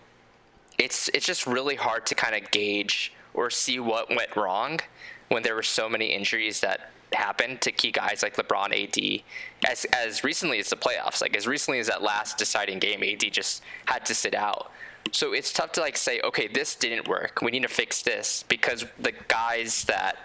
it's 0.78 1.09
it's 1.14 1.25
just 1.25 1.47
really 1.47 1.76
hard 1.76 2.04
to 2.06 2.14
kind 2.14 2.35
of 2.35 2.50
gauge 2.50 3.12
or 3.33 3.50
see 3.50 3.78
what 3.78 4.11
went 4.11 4.37
wrong 4.37 4.80
when 5.28 5.42
there 5.42 5.54
were 5.54 5.62
so 5.62 5.88
many 5.88 6.06
injuries 6.06 6.61
that 6.61 6.90
happened 7.12 7.61
to 7.62 7.73
key 7.73 7.90
guys 7.90 8.23
like 8.23 8.37
LeBron, 8.37 8.73
AD, 8.73 9.23
as 9.71 9.85
as 9.87 10.25
recently 10.25 10.59
as 10.59 10.71
the 10.71 10.76
playoffs, 10.76 11.21
like 11.21 11.37
as 11.37 11.47
recently 11.47 11.78
as 11.78 11.87
that 11.87 12.02
last 12.02 12.37
deciding 12.37 12.78
game, 12.78 13.02
AD 13.02 13.33
just 13.33 13.62
had 13.87 14.04
to 14.06 14.14
sit 14.14 14.35
out. 14.35 14.71
So 15.12 15.33
it's 15.33 15.52
tough 15.52 15.73
to 15.73 15.80
like 15.80 15.97
say, 15.97 16.21
okay, 16.25 16.49
this 16.49 16.75
didn't 16.75 17.09
work. 17.09 17.40
We 17.40 17.52
need 17.52 17.62
to 17.62 17.68
fix 17.68 18.02
this 18.02 18.45
because 18.49 18.85
the 18.99 19.12
guys 19.28 19.85
that 19.85 20.16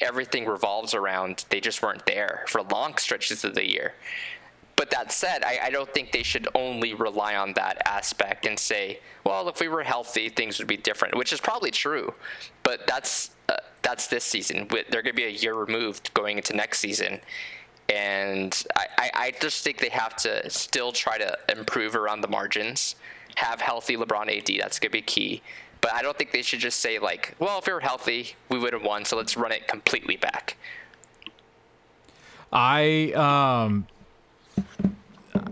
everything 0.00 0.46
revolves 0.46 0.94
around, 0.94 1.44
they 1.50 1.60
just 1.60 1.82
weren't 1.82 2.06
there 2.06 2.44
for 2.48 2.62
long 2.62 2.96
stretches 2.96 3.44
of 3.44 3.54
the 3.54 3.70
year. 3.70 3.92
But 4.80 4.88
that 4.92 5.12
said, 5.12 5.44
I, 5.44 5.58
I 5.64 5.70
don't 5.70 5.92
think 5.92 6.10
they 6.10 6.22
should 6.22 6.48
only 6.54 6.94
rely 6.94 7.36
on 7.36 7.52
that 7.52 7.82
aspect 7.84 8.46
and 8.46 8.58
say, 8.58 9.00
well, 9.24 9.46
if 9.50 9.60
we 9.60 9.68
were 9.68 9.82
healthy, 9.82 10.30
things 10.30 10.58
would 10.58 10.68
be 10.68 10.78
different, 10.78 11.14
which 11.18 11.34
is 11.34 11.38
probably 11.38 11.70
true. 11.70 12.14
But 12.62 12.86
that's 12.86 13.32
uh, 13.50 13.56
that's 13.82 14.06
this 14.06 14.24
season. 14.24 14.66
They're 14.70 15.02
going 15.02 15.14
to 15.14 15.22
be 15.22 15.24
a 15.24 15.28
year 15.28 15.52
removed 15.54 16.14
going 16.14 16.38
into 16.38 16.56
next 16.56 16.78
season. 16.78 17.20
And 17.90 18.64
I, 18.74 18.86
I, 18.96 19.10
I 19.14 19.30
just 19.38 19.62
think 19.62 19.80
they 19.80 19.90
have 19.90 20.16
to 20.16 20.48
still 20.48 20.92
try 20.92 21.18
to 21.18 21.36
improve 21.50 21.94
around 21.94 22.22
the 22.22 22.28
margins, 22.28 22.96
have 23.34 23.60
healthy 23.60 23.98
LeBron 23.98 24.34
AD. 24.34 24.62
That's 24.62 24.78
going 24.78 24.92
to 24.92 24.96
be 24.96 25.02
key. 25.02 25.42
But 25.82 25.92
I 25.92 26.00
don't 26.00 26.16
think 26.16 26.32
they 26.32 26.40
should 26.40 26.60
just 26.60 26.80
say, 26.80 26.98
like, 26.98 27.34
well, 27.38 27.58
if 27.58 27.66
we 27.66 27.74
were 27.74 27.80
healthy, 27.80 28.34
we 28.48 28.58
would 28.58 28.72
have 28.72 28.82
won, 28.82 29.04
so 29.04 29.18
let's 29.18 29.36
run 29.36 29.52
it 29.52 29.68
completely 29.68 30.16
back. 30.16 30.56
I 32.50 33.12
um 33.14 33.86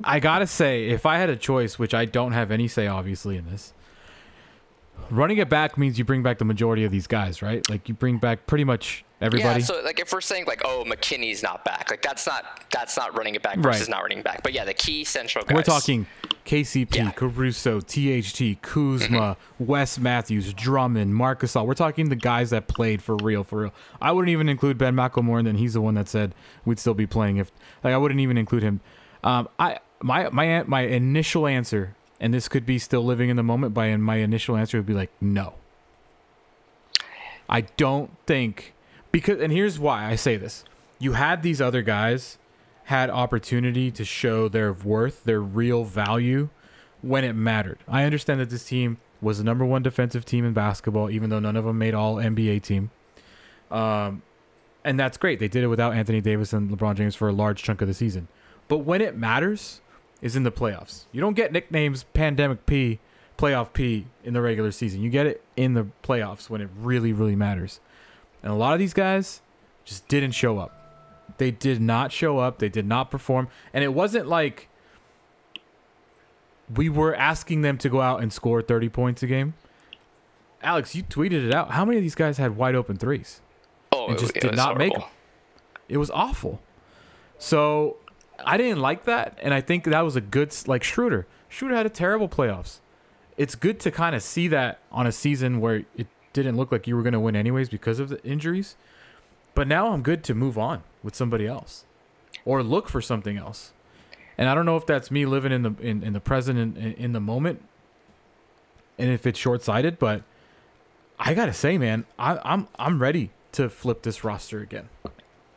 I 0.05 0.21
gotta 0.21 0.47
say, 0.47 0.89
if 0.89 1.07
I 1.07 1.19
had 1.19 1.31
a 1.31 1.37
choice, 1.37 1.79
which 1.79 1.95
I 1.95 2.05
don't 2.05 2.33
have 2.33 2.51
any 2.51 2.69
say 2.69 2.87
obviously 2.87 3.37
in 3.37 3.51
this, 3.51 3.73
running 5.11 5.39
it 5.39 5.49
back 5.49 5.79
means 5.79 5.99
you 5.99 6.05
bring 6.05 6.23
back 6.23 6.39
the 6.39 6.45
majority 6.45 6.85
of 6.85 6.93
these 6.93 7.07
guys, 7.07 7.43
right? 7.43 7.69
Like 7.69 7.89
you 7.89 7.95
bring 7.95 8.19
back 8.19 8.47
pretty 8.47 8.65
much 8.65 9.05
everybody. 9.21 9.61
Yeah, 9.61 9.67
so 9.67 9.81
like 9.85 10.01
if 10.01 10.13
we're 10.13 10.21
saying 10.21 10.45
like, 10.47 10.63
oh, 10.65 10.85
McKinnie's 10.87 11.43
not 11.43 11.65
back, 11.65 11.91
like 11.91 12.03
that's 12.03 12.27
not 12.27 12.65
that's 12.71 12.97
not 12.97 13.17
running 13.17 13.35
it 13.35 13.43
back 13.43 13.59
versus 13.59 13.83
Right. 13.83 13.91
not 13.91 14.03
running 14.03 14.23
back. 14.23 14.43
But 14.43 14.53
yeah, 14.53 14.65
the 14.65 14.75
key 14.75 15.05
central 15.05 15.45
guys. 15.45 15.55
We're 15.55 15.63
talking 15.63 16.07
KCP, 16.45 16.97
Yeah. 16.97 17.11
Caruso, 17.13 17.81
THT, 17.81 18.61
Kuzma, 18.63 19.37
mm-hmm. 19.37 19.65
Wes 19.65 19.99
Matthews, 19.99 20.53
Drummond, 20.55 21.15
Marcus 21.15 21.55
All. 21.57 21.67
We're 21.67 21.75
talking 21.75 22.09
the 22.09 22.17
guys 22.17 22.51
that 22.51 22.69
played 22.69 23.03
for 23.03 23.17
real, 23.17 23.45
for 23.45 23.63
real. 23.63 23.75
I 24.01 24.13
wouldn't 24.13 24.31
even 24.31 24.49
include 24.49 24.79
Ben 24.79 24.95
McLemore, 24.95 25.39
and 25.39 25.47
then 25.47 25.57
he's 25.57 25.75
the 25.75 25.81
one 25.81 25.95
that 25.95 26.09
said 26.09 26.35
we'd 26.65 26.79
still 26.79 26.95
be 26.95 27.07
playing 27.07 27.37
if 27.37 27.53
like 27.85 27.95
I 27.95 27.97
wouldn't 27.99 28.21
even 28.21 28.37
include 28.39 28.63
him. 28.63 28.81
Um, 29.25 29.49
I 29.59 29.79
my 30.01 30.29
my 30.31 30.63
my 30.65 30.83
initial 30.83 31.47
answer, 31.47 31.95
and 32.21 32.33
this 32.33 32.49
could 32.49 32.67
be 32.67 32.79
still 32.79 33.05
living 33.05 33.29
in 33.29 33.37
the 33.37 33.43
moment, 33.43 33.75
but 33.75 33.97
my 33.99 34.17
initial 34.17 34.57
answer 34.57 34.79
would 34.79 34.87
be 34.87 34.95
like 34.95 35.11
no. 35.21 35.55
I 37.49 37.63
don't 37.63 38.11
think 38.27 38.75
because 39.11 39.41
and 39.41 39.53
here's 39.53 39.79
why 39.79 40.07
I 40.07 40.17
say 40.17 40.37
this. 40.37 40.65
You 40.99 41.13
had 41.13 41.43
these 41.43 41.61
other 41.61 41.83
guys 41.83 42.39
had 42.85 43.11
opportunity 43.11 43.91
to 43.91 44.05
show 44.05 44.49
their 44.49 44.73
worth, 44.73 45.25
their 45.25 45.41
real 45.41 45.85
value 45.85 46.49
when 47.03 47.25
it 47.25 47.35
mattered. 47.35 47.79
I 47.87 48.05
understand 48.05 48.41
that 48.41 48.51
this 48.51 48.65
team 48.65 48.99
was 49.21 49.39
the 49.39 49.45
number 49.45 49.65
one 49.65 49.83
defensive 49.83 50.25
team 50.25 50.45
in 50.45 50.53
basketball, 50.53 51.11
even 51.11 51.31
though 51.31 51.39
none 51.39 51.57
of 51.57 51.65
them 51.65 51.79
made 51.79 51.95
all 51.95 52.17
NBA 52.17 52.63
team. 52.63 52.91
Um, 53.71 54.23
and 54.85 54.99
that's 54.99 55.19
great. 55.19 55.39
They 55.39 55.49
did 55.49 55.65
it 55.65 55.67
without 55.67 55.95
Anthony 55.95 56.21
Davis 56.21 56.53
and 56.53 56.71
LeBron 56.71 56.97
James 56.97 57.15
for 57.15 57.29
a 57.29 57.33
large 57.33 57.63
chunk 57.63 57.83
of 57.83 57.89
the 57.89 57.95
season. 57.95 58.29
But 58.69 58.79
when 58.79 59.01
it 59.01 59.17
matters 59.17 59.81
is 60.21 60.37
in 60.37 60.43
the 60.43 60.53
playoffs. 60.53 61.05
You 61.13 61.21
don't 61.21 61.35
get 61.35 61.53
nicknames 61.53 62.05
Pandemic 62.15 62.67
P, 62.67 62.99
Playoff 63.37 63.73
P 63.73 64.07
in 64.25 64.35
the 64.35 64.41
regular 64.41 64.71
season. 64.71 65.01
You 65.01 65.11
get 65.11 65.27
it 65.27 65.43
in 65.57 65.75
the 65.75 65.87
playoffs 66.03 66.51
when 66.51 66.61
it 66.61 66.69
really, 66.77 67.13
really 67.13 67.37
matters. 67.37 67.81
And 68.43 68.53
a 68.53 68.57
lot 68.57 68.73
of 68.73 68.79
these 68.79 68.95
guys 68.95 69.41
just 69.85 70.09
didn't 70.09 70.33
show 70.33 70.59
up. 70.59 70.75
They 71.39 71.51
did 71.51 71.81
not 71.81 72.11
show 72.11 72.39
up. 72.39 72.59
They 72.59 72.69
did 72.69 72.87
not 72.87 73.11
perform. 73.11 73.49
And 73.73 73.85
it 73.85 73.95
wasn't 73.95 74.27
like 74.27 74.69
we 76.75 76.89
were 76.89 77.15
asking 77.15 77.63
them 77.63 77.79
to 77.79 77.89
go 77.89 78.01
out 78.01 78.23
and 78.23 78.33
score 78.33 78.61
30 78.61 78.89
points 78.89 79.23
a 79.23 79.27
game. 79.27 79.55
Alex, 80.61 80.97
you 80.97 81.05
tweeted 81.05 81.47
it 81.47 81.55
out. 81.55 81.71
How 81.71 81.85
many 81.85 81.99
of 81.99 82.03
these 82.03 82.17
guys 82.17 82.39
had 82.39 82.57
wide 82.57 82.75
open 82.75 82.97
threes? 82.97 83.41
oh, 83.93 84.09
and 84.09 84.19
just 84.19 84.37
it 84.37 84.41
did 84.41 84.57
not 84.57 84.77
make 84.77 84.93
them. 84.93 85.05
It 85.89 85.97
was 85.99 86.11
awful. 86.11 86.61
So 87.39 87.97
I 88.45 88.57
didn't 88.57 88.81
like 88.81 89.05
that, 89.05 89.39
and 89.43 89.53
I 89.53 89.61
think 89.61 89.85
that 89.85 90.01
was 90.01 90.17
a 90.17 90.21
good 90.21 90.55
like 90.67 90.85
Schroeder. 90.85 91.27
Schroeder 91.49 91.75
had 91.75 91.87
a 91.87 91.91
terrible 91.91 92.29
playoffs. 92.29 92.79
It's 93.37 93.55
good 93.55 93.81
to 93.81 93.91
kind 93.91 94.15
of 94.17 94.23
see 94.23 94.49
that 94.49 94.79
on 94.91 95.07
a 95.07 95.13
season 95.13 95.61
where 95.61 95.85
it 95.97 96.07
didn't 96.33 96.57
look 96.57 96.73
like 96.73 96.87
you 96.87 96.97
were 96.97 97.03
going 97.03 97.13
to 97.13 97.21
win 97.21 97.37
anyways 97.37 97.69
because 97.69 97.99
of 97.99 98.09
the 98.09 98.23
injuries. 98.25 98.77
But 99.55 99.67
now 99.67 99.93
I'm 99.93 100.03
good 100.03 100.23
to 100.25 100.35
move 100.35 100.57
on 100.59 100.83
with 101.03 101.15
somebody 101.15 101.47
else, 101.47 101.85
or 102.45 102.63
look 102.63 102.89
for 102.89 103.01
something 103.01 103.37
else. 103.37 103.73
And 104.37 104.49
I 104.49 104.55
don't 104.55 104.67
know 104.67 104.77
if 104.77 104.87
that's 104.87 105.11
me 105.11 105.27
living 105.27 105.53
in 105.53 105.63
the 105.63 105.75
in, 105.81 106.03
in 106.05 106.13
the 106.13 106.21
present 106.21 106.59
in, 106.59 106.77
in, 106.77 106.93
in 106.95 107.13
the 107.13 107.21
moment, 107.21 107.63
and 108.99 109.11
if 109.11 109.27
it's 109.27 109.39
short 109.39 109.63
sighted, 109.63 109.99
but 109.99 110.23
I 111.19 111.35
gotta 111.35 111.53
say, 111.53 111.77
man, 111.77 112.07
I, 112.19 112.39
I'm 112.45 112.69
I'm 112.79 113.01
ready 113.03 113.31
to 113.53 113.69
flip 113.69 114.03
this 114.03 114.23
roster 114.23 114.61
again. 114.61 114.89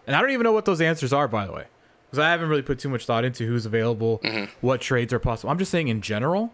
And 0.08 0.16
I 0.16 0.22
don't 0.22 0.32
even 0.32 0.44
know 0.44 0.52
what 0.52 0.66
those 0.66 0.82
answers 0.82 1.14
are, 1.14 1.28
by 1.28 1.46
the 1.46 1.52
way, 1.52 1.66
because 2.12 2.24
I 2.24 2.30
haven't 2.32 2.50
really 2.50 2.62
put 2.62 2.78
too 2.78 2.90
much 2.90 3.06
thought 3.06 3.24
into 3.24 3.48
who's 3.48 3.66
available, 3.66 4.20
mm-hmm. 4.20 4.52
what 4.60 4.82
trades 4.82 5.14
are 5.14 5.20
possible. 5.20 5.50
I'm 5.50 5.58
just 5.58 5.72
saying 5.72 5.88
in 5.88 6.02
general, 6.02 6.52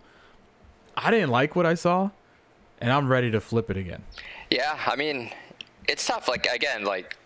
I 0.95 1.09
didn't 1.09 1.31
like 1.31 1.55
what 1.55 1.65
I 1.65 1.73
saw, 1.73 2.11
and 2.79 2.91
I'm 2.91 3.09
ready 3.09 3.31
to 3.31 3.41
flip 3.41 3.71
it 3.71 3.77
again. 3.77 4.03
Yeah, 4.51 4.77
I 4.85 4.95
mean, 4.95 5.31
it's 5.87 6.05
tough. 6.05 6.27
Like 6.27 6.45
again, 6.45 6.83
like 6.83 7.17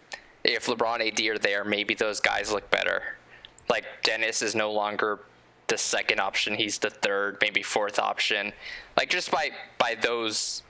if 0.45 0.67
LeBron 0.67 1.05
AD 1.05 1.19
are 1.27 1.39
there, 1.39 1.65
maybe 1.65 1.93
those 1.93 2.21
guys 2.21 2.53
look 2.53 2.71
better. 2.71 3.03
Like 3.69 3.83
Dennis 4.01 4.41
is 4.41 4.55
no 4.55 4.71
longer 4.71 5.19
the 5.67 5.77
second 5.77 6.21
option; 6.21 6.55
he's 6.55 6.77
the 6.77 6.89
third, 6.89 7.38
maybe 7.41 7.61
fourth 7.61 8.00
option. 8.00 8.53
Like 8.95 9.09
just 9.09 9.29
by 9.29 9.50
by 9.77 9.95
those, 9.95 10.63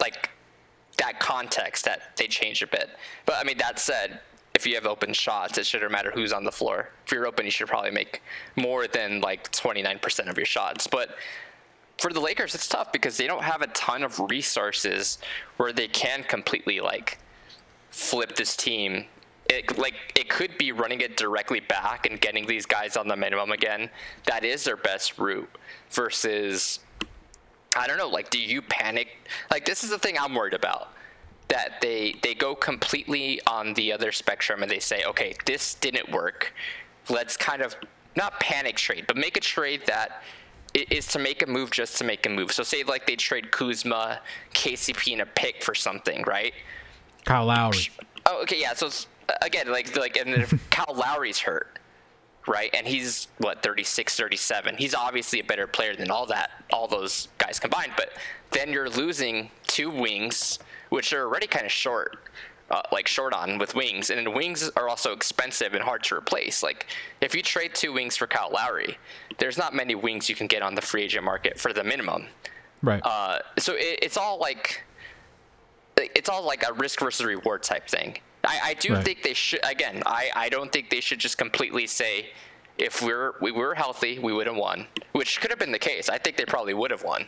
like 0.00 0.30
that 0.96 1.20
context, 1.20 1.84
that 1.84 2.16
they 2.16 2.28
change 2.28 2.62
a 2.62 2.66
bit. 2.66 2.88
But 3.26 3.36
I 3.36 3.44
mean, 3.44 3.58
that 3.58 3.78
said, 3.78 4.20
if 4.62 4.66
you 4.68 4.76
have 4.76 4.86
open 4.86 5.12
shots, 5.12 5.58
it 5.58 5.66
shouldn't 5.66 5.90
matter 5.90 6.12
who's 6.12 6.32
on 6.32 6.44
the 6.44 6.52
floor. 6.52 6.88
If 7.04 7.10
you're 7.10 7.26
open, 7.26 7.44
you 7.44 7.50
should 7.50 7.66
probably 7.66 7.90
make 7.90 8.22
more 8.54 8.86
than 8.86 9.20
like 9.20 9.50
29% 9.50 10.30
of 10.30 10.36
your 10.36 10.46
shots. 10.46 10.86
But 10.86 11.16
for 11.98 12.12
the 12.12 12.20
Lakers, 12.20 12.54
it's 12.54 12.68
tough 12.68 12.92
because 12.92 13.16
they 13.16 13.26
don't 13.26 13.42
have 13.42 13.62
a 13.62 13.66
ton 13.68 14.04
of 14.04 14.20
resources 14.30 15.18
where 15.56 15.72
they 15.72 15.88
can 15.88 16.22
completely 16.22 16.78
like 16.78 17.18
flip 17.90 18.36
this 18.36 18.54
team. 18.54 19.06
It 19.50 19.76
like 19.78 19.94
it 20.14 20.28
could 20.28 20.56
be 20.58 20.70
running 20.70 21.00
it 21.00 21.16
directly 21.16 21.58
back 21.58 22.06
and 22.08 22.20
getting 22.20 22.46
these 22.46 22.64
guys 22.64 22.96
on 22.96 23.08
the 23.08 23.16
minimum 23.16 23.50
again. 23.50 23.90
That 24.26 24.44
is 24.44 24.62
their 24.62 24.76
best 24.76 25.18
route 25.18 25.50
versus 25.90 26.78
I 27.74 27.88
don't 27.88 27.98
know, 27.98 28.08
like 28.08 28.30
do 28.30 28.38
you 28.38 28.62
panic? 28.62 29.08
Like 29.50 29.64
this 29.64 29.82
is 29.82 29.90
the 29.90 29.98
thing 29.98 30.16
I'm 30.16 30.36
worried 30.36 30.54
about. 30.54 30.92
That 31.48 31.80
they 31.82 32.14
they 32.22 32.34
go 32.34 32.54
completely 32.54 33.40
on 33.46 33.74
the 33.74 33.92
other 33.92 34.12
spectrum 34.12 34.62
and 34.62 34.70
they 34.70 34.78
say, 34.78 35.04
"Okay, 35.04 35.34
this 35.44 35.74
didn't 35.74 36.10
work. 36.10 36.54
Let's 37.10 37.36
kind 37.36 37.62
of 37.62 37.76
not 38.16 38.40
panic 38.40 38.76
trade, 38.76 39.06
but 39.06 39.16
make 39.16 39.36
a 39.36 39.40
trade 39.40 39.82
that 39.86 40.22
is 40.74 41.06
to 41.08 41.18
make 41.18 41.42
a 41.42 41.46
move 41.46 41.70
just 41.70 41.98
to 41.98 42.04
make 42.04 42.24
a 42.24 42.30
move." 42.30 42.52
So 42.52 42.62
say 42.62 42.84
like 42.84 43.06
they 43.06 43.16
trade 43.16 43.50
Kuzma, 43.50 44.20
KCP 44.54 45.12
and 45.12 45.22
a 45.22 45.26
pick 45.26 45.62
for 45.62 45.74
something, 45.74 46.22
right? 46.22 46.54
Kyle 47.24 47.46
Lowry. 47.46 47.90
Oh, 48.26 48.42
okay, 48.42 48.60
yeah. 48.60 48.74
So 48.74 48.86
it's, 48.86 49.06
again, 49.42 49.70
like 49.70 49.96
like, 49.96 50.16
and 50.16 50.30
if 50.30 50.54
Kyle 50.70 50.94
Lowry's 50.94 51.40
hurt, 51.40 51.78
right, 52.46 52.70
and 52.74 52.86
he's 52.86 53.28
what 53.38 53.62
36, 53.62 54.16
37. 54.16 54.76
He's 54.76 54.94
obviously 54.94 55.40
a 55.40 55.44
better 55.44 55.66
player 55.66 55.94
than 55.96 56.10
all 56.10 56.26
that, 56.26 56.50
all 56.72 56.86
those 56.86 57.28
guys 57.38 57.58
combined. 57.58 57.92
But 57.96 58.10
then 58.50 58.70
you're 58.70 58.90
losing 58.90 59.50
two 59.66 59.90
wings, 59.90 60.58
which 60.92 61.12
are 61.14 61.24
already 61.26 61.46
kind 61.46 61.64
of 61.64 61.72
short, 61.72 62.18
uh, 62.70 62.82
like 62.92 63.08
short 63.08 63.32
on 63.32 63.56
with 63.56 63.74
wings, 63.74 64.10
and 64.10 64.18
then 64.18 64.34
wings 64.34 64.70
are 64.76 64.88
also 64.90 65.12
expensive 65.12 65.72
and 65.72 65.82
hard 65.82 66.02
to 66.04 66.14
replace. 66.14 66.62
Like 66.62 66.86
if 67.22 67.34
you 67.34 67.42
trade 67.42 67.74
two 67.74 67.94
wings 67.94 68.14
for 68.16 68.26
Kyle 68.26 68.50
Lowry, 68.52 68.98
there's 69.38 69.56
not 69.56 69.74
many 69.74 69.94
wings 69.94 70.28
you 70.28 70.34
can 70.34 70.46
get 70.46 70.60
on 70.62 70.74
the 70.74 70.82
free 70.82 71.02
agent 71.04 71.24
market 71.24 71.58
for 71.58 71.72
the 71.72 71.82
minimum. 71.82 72.26
Right. 72.82 73.00
Uh, 73.04 73.38
so 73.58 73.72
it, 73.74 74.00
it's 74.02 74.18
all 74.18 74.38
like 74.38 74.84
it's 75.96 76.28
all 76.28 76.44
like 76.44 76.62
a 76.68 76.72
risk 76.74 77.00
versus 77.00 77.24
reward 77.24 77.62
type 77.62 77.88
thing. 77.88 78.18
I, 78.44 78.60
I 78.64 78.74
do 78.74 78.92
Right. 78.94 79.04
think 79.04 79.22
they 79.22 79.34
should 79.34 79.60
again. 79.64 80.02
I, 80.04 80.30
I 80.36 80.48
don't 80.50 80.70
think 80.72 80.90
they 80.90 81.00
should 81.00 81.20
just 81.20 81.38
completely 81.38 81.86
say 81.86 82.30
if 82.76 83.00
we're 83.00 83.32
we 83.40 83.50
were 83.50 83.74
healthy 83.74 84.18
we 84.18 84.32
would 84.34 84.46
have 84.46 84.56
won, 84.56 84.86
which 85.12 85.40
could 85.40 85.50
have 85.50 85.58
been 85.58 85.72
the 85.72 85.78
case. 85.78 86.10
I 86.10 86.18
think 86.18 86.36
they 86.36 86.44
probably 86.44 86.74
would 86.74 86.90
have 86.90 87.02
won, 87.04 87.24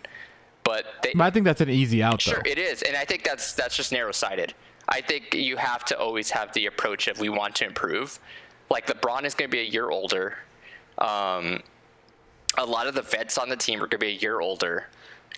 but 0.64 0.86
they, 1.02 1.12
but 1.14 1.24
I 1.24 1.30
think 1.30 1.44
that's 1.44 1.60
an 1.60 1.70
easy 1.70 2.02
out, 2.02 2.24
though. 2.24 2.32
Sure, 2.32 2.42
it 2.44 2.58
is, 2.58 2.82
and 2.82 2.96
I 2.96 3.04
think 3.04 3.22
that's 3.22 3.52
that's 3.52 3.76
just 3.76 3.92
narrow-sighted. 3.92 4.54
I 4.88 5.00
think 5.00 5.34
you 5.34 5.56
have 5.56 5.84
to 5.86 5.98
always 5.98 6.30
have 6.30 6.52
the 6.52 6.66
approach 6.66 7.08
of 7.08 7.18
we 7.18 7.28
want 7.28 7.54
to 7.56 7.64
improve. 7.64 8.18
Like 8.70 8.86
LeBron 8.86 9.24
is 9.24 9.34
going 9.34 9.50
to 9.50 9.54
be 9.54 9.60
a 9.60 9.70
year 9.70 9.90
older. 9.90 10.38
Um, 10.98 11.62
a 12.56 12.64
lot 12.64 12.86
of 12.86 12.94
the 12.94 13.02
vets 13.02 13.38
on 13.38 13.48
the 13.48 13.56
team 13.56 13.78
are 13.78 13.86
going 13.86 13.90
to 13.90 13.98
be 13.98 14.08
a 14.08 14.18
year 14.18 14.40
older. 14.40 14.88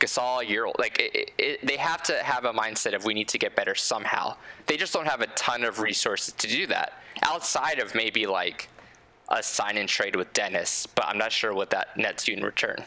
Gasol 0.01 0.43
a 0.43 0.47
year 0.47 0.67
old. 0.67 0.77
Like 0.79 0.99
it, 0.99 1.33
it, 1.39 1.67
they 1.67 1.77
have 1.77 2.03
to 2.05 2.15
have 2.23 2.45
a 2.45 2.53
mindset 2.53 2.95
of 2.95 3.05
we 3.05 3.15
need 3.15 3.29
to 3.29 3.39
get 3.39 3.57
better 3.57 3.75
somehow. 3.75 4.37
They 4.67 4.77
just 4.77 4.93
don't 4.93 5.07
have 5.07 5.23
a 5.23 5.27
ton 5.29 5.65
of 5.65 5.81
resources 5.81 6.35
to 6.35 6.47
do 6.47 6.67
that 6.67 7.01
outside 7.23 7.79
of 7.79 7.95
maybe 7.95 8.27
like 8.27 8.69
a 9.29 9.43
sign 9.43 9.79
and 9.79 9.89
trade 9.89 10.15
with 10.17 10.33
Dennis. 10.33 10.87
But 10.87 11.07
I'm 11.07 11.19
not 11.19 11.33
sure 11.33 11.55
what 11.55 11.71
that 11.71 11.97
nets 11.97 12.29
you 12.29 12.37
in 12.37 12.43
return. 12.43 12.85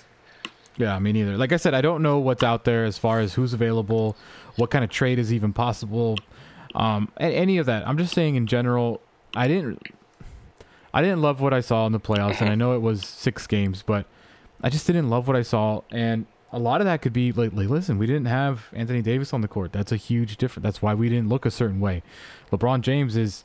Yeah, 0.79 0.97
me 0.97 1.11
neither. 1.11 1.37
Like 1.37 1.51
I 1.51 1.57
said, 1.57 1.73
I 1.73 1.81
don't 1.81 2.01
know 2.01 2.19
what's 2.19 2.41
out 2.41 2.63
there 2.63 2.85
as 2.85 2.97
far 2.97 3.19
as 3.19 3.33
who's 3.33 3.53
available, 3.53 4.15
what 4.55 4.71
kind 4.71 4.83
of 4.83 4.89
trade 4.89 5.19
is 5.19 5.33
even 5.33 5.51
possible, 5.51 6.17
um, 6.73 7.11
any 7.19 7.57
of 7.57 7.65
that. 7.65 7.85
I'm 7.85 7.97
just 7.97 8.13
saying 8.13 8.35
in 8.35 8.47
general, 8.47 9.01
I 9.35 9.49
didn't, 9.49 9.81
I 10.93 11.01
didn't 11.01 11.21
love 11.21 11.41
what 11.41 11.53
I 11.53 11.59
saw 11.59 11.85
in 11.85 11.91
the 11.91 11.99
playoffs, 11.99 12.39
and 12.39 12.49
I 12.49 12.55
know 12.55 12.73
it 12.73 12.81
was 12.81 13.05
six 13.05 13.45
games, 13.45 13.83
but 13.85 14.05
I 14.63 14.69
just 14.69 14.87
didn't 14.87 15.09
love 15.09 15.27
what 15.27 15.35
I 15.35 15.41
saw. 15.41 15.81
And 15.91 16.25
a 16.53 16.59
lot 16.59 16.79
of 16.79 16.85
that 16.85 17.01
could 17.01 17.13
be 17.13 17.33
like, 17.33 17.51
like, 17.53 17.67
listen, 17.67 17.97
we 17.97 18.07
didn't 18.07 18.25
have 18.27 18.69
Anthony 18.73 19.01
Davis 19.01 19.33
on 19.33 19.41
the 19.41 19.49
court. 19.49 19.73
That's 19.73 19.91
a 19.91 19.97
huge 19.97 20.37
difference. 20.37 20.63
That's 20.63 20.81
why 20.81 20.93
we 20.93 21.09
didn't 21.09 21.27
look 21.27 21.45
a 21.45 21.51
certain 21.51 21.81
way. 21.81 22.03
LeBron 22.51 22.81
James 22.81 23.17
is. 23.17 23.43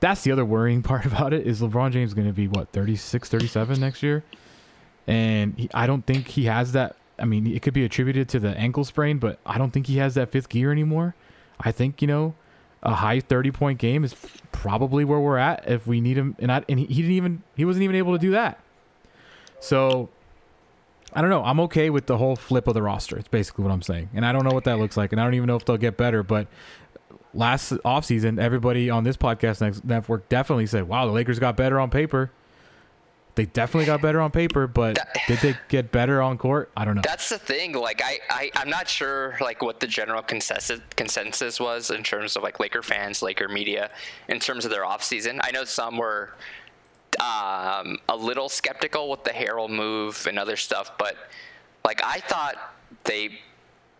That's 0.00 0.22
the 0.22 0.32
other 0.32 0.44
worrying 0.44 0.82
part 0.90 1.06
about 1.06 1.32
it 1.32 1.46
is 1.46 1.60
LeBron 1.60 1.92
James 1.92 2.12
going 2.12 2.26
to 2.26 2.32
be 2.32 2.48
what 2.48 2.70
36, 2.72 3.28
37 3.28 3.80
next 3.80 4.02
year, 4.02 4.24
and 5.06 5.54
he, 5.58 5.70
I 5.74 5.86
don't 5.86 6.06
think 6.06 6.28
he 6.28 6.44
has 6.44 6.72
that. 6.72 6.96
I 7.18 7.24
mean, 7.24 7.46
it 7.46 7.62
could 7.62 7.74
be 7.74 7.84
attributed 7.84 8.28
to 8.30 8.40
the 8.40 8.56
ankle 8.56 8.84
sprain, 8.84 9.18
but 9.18 9.38
I 9.46 9.58
don't 9.58 9.70
think 9.70 9.86
he 9.86 9.98
has 9.98 10.14
that 10.14 10.30
fifth 10.30 10.48
gear 10.48 10.72
anymore. 10.72 11.14
I 11.60 11.72
think 11.72 12.02
you 12.02 12.08
know, 12.08 12.34
a 12.82 12.94
high 12.94 13.20
thirty 13.20 13.50
point 13.50 13.78
game 13.78 14.04
is 14.04 14.14
probably 14.52 15.04
where 15.04 15.20
we're 15.20 15.38
at 15.38 15.68
if 15.68 15.86
we 15.86 16.00
need 16.00 16.16
him. 16.18 16.36
And 16.38 16.50
I, 16.50 16.64
and 16.68 16.80
he, 16.80 16.86
he 16.86 17.02
didn't 17.02 17.16
even 17.16 17.42
he 17.56 17.64
wasn't 17.64 17.84
even 17.84 17.96
able 17.96 18.12
to 18.12 18.18
do 18.18 18.32
that. 18.32 18.60
So 19.60 20.08
I 21.14 21.20
don't 21.20 21.30
know. 21.30 21.44
I'm 21.44 21.60
okay 21.60 21.90
with 21.90 22.06
the 22.06 22.18
whole 22.18 22.34
flip 22.34 22.66
of 22.66 22.74
the 22.74 22.82
roster. 22.82 23.16
It's 23.16 23.28
basically 23.28 23.62
what 23.64 23.72
I'm 23.72 23.82
saying. 23.82 24.10
And 24.14 24.26
I 24.26 24.32
don't 24.32 24.44
know 24.44 24.50
what 24.50 24.64
that 24.64 24.78
looks 24.78 24.96
like. 24.96 25.12
And 25.12 25.20
I 25.20 25.24
don't 25.24 25.34
even 25.34 25.46
know 25.46 25.56
if 25.56 25.64
they'll 25.64 25.76
get 25.76 25.96
better. 25.96 26.24
But 26.24 26.48
last 27.32 27.70
offseason, 27.70 28.40
everybody 28.40 28.90
on 28.90 29.04
this 29.04 29.16
podcast 29.16 29.84
network 29.84 30.28
definitely 30.28 30.66
said, 30.66 30.88
wow, 30.88 31.06
the 31.06 31.12
Lakers 31.12 31.38
got 31.38 31.56
better 31.56 31.78
on 31.78 31.88
paper. 31.88 32.32
They 33.36 33.46
definitely 33.46 33.86
got 33.86 34.00
better 34.00 34.20
on 34.20 34.30
paper, 34.30 34.66
but 34.68 34.94
That- 34.94 35.16
did 35.26 35.38
they 35.40 35.56
get 35.68 35.90
better 35.90 36.22
on 36.22 36.38
court? 36.38 36.70
I 36.76 36.84
don't 36.84 36.94
know. 36.94 37.02
That's 37.04 37.28
the 37.28 37.38
thing. 37.38 37.72
Like 37.72 38.00
I, 38.04 38.20
I, 38.30 38.50
I'm 38.54 38.70
not 38.70 38.88
sure 38.88 39.36
like 39.40 39.60
what 39.62 39.80
the 39.80 39.88
general 39.88 40.22
consensus 40.22 40.80
consensus 40.96 41.58
was 41.58 41.90
in 41.90 42.04
terms 42.04 42.36
of 42.36 42.42
like 42.44 42.60
Laker 42.60 42.82
fans, 42.82 43.22
Laker 43.22 43.48
media, 43.48 43.90
in 44.28 44.38
terms 44.38 44.64
of 44.64 44.70
their 44.70 44.84
offseason. 44.84 45.40
I 45.42 45.50
know 45.50 45.64
some 45.64 45.96
were 45.96 46.30
um, 47.20 47.98
a 48.08 48.16
little 48.16 48.48
skeptical 48.48 49.10
with 49.10 49.24
the 49.24 49.30
Harrell 49.30 49.68
move 49.68 50.26
and 50.28 50.38
other 50.38 50.56
stuff, 50.56 50.92
but 50.98 51.16
like 51.84 52.00
I 52.04 52.20
thought 52.20 52.54
they 53.04 53.40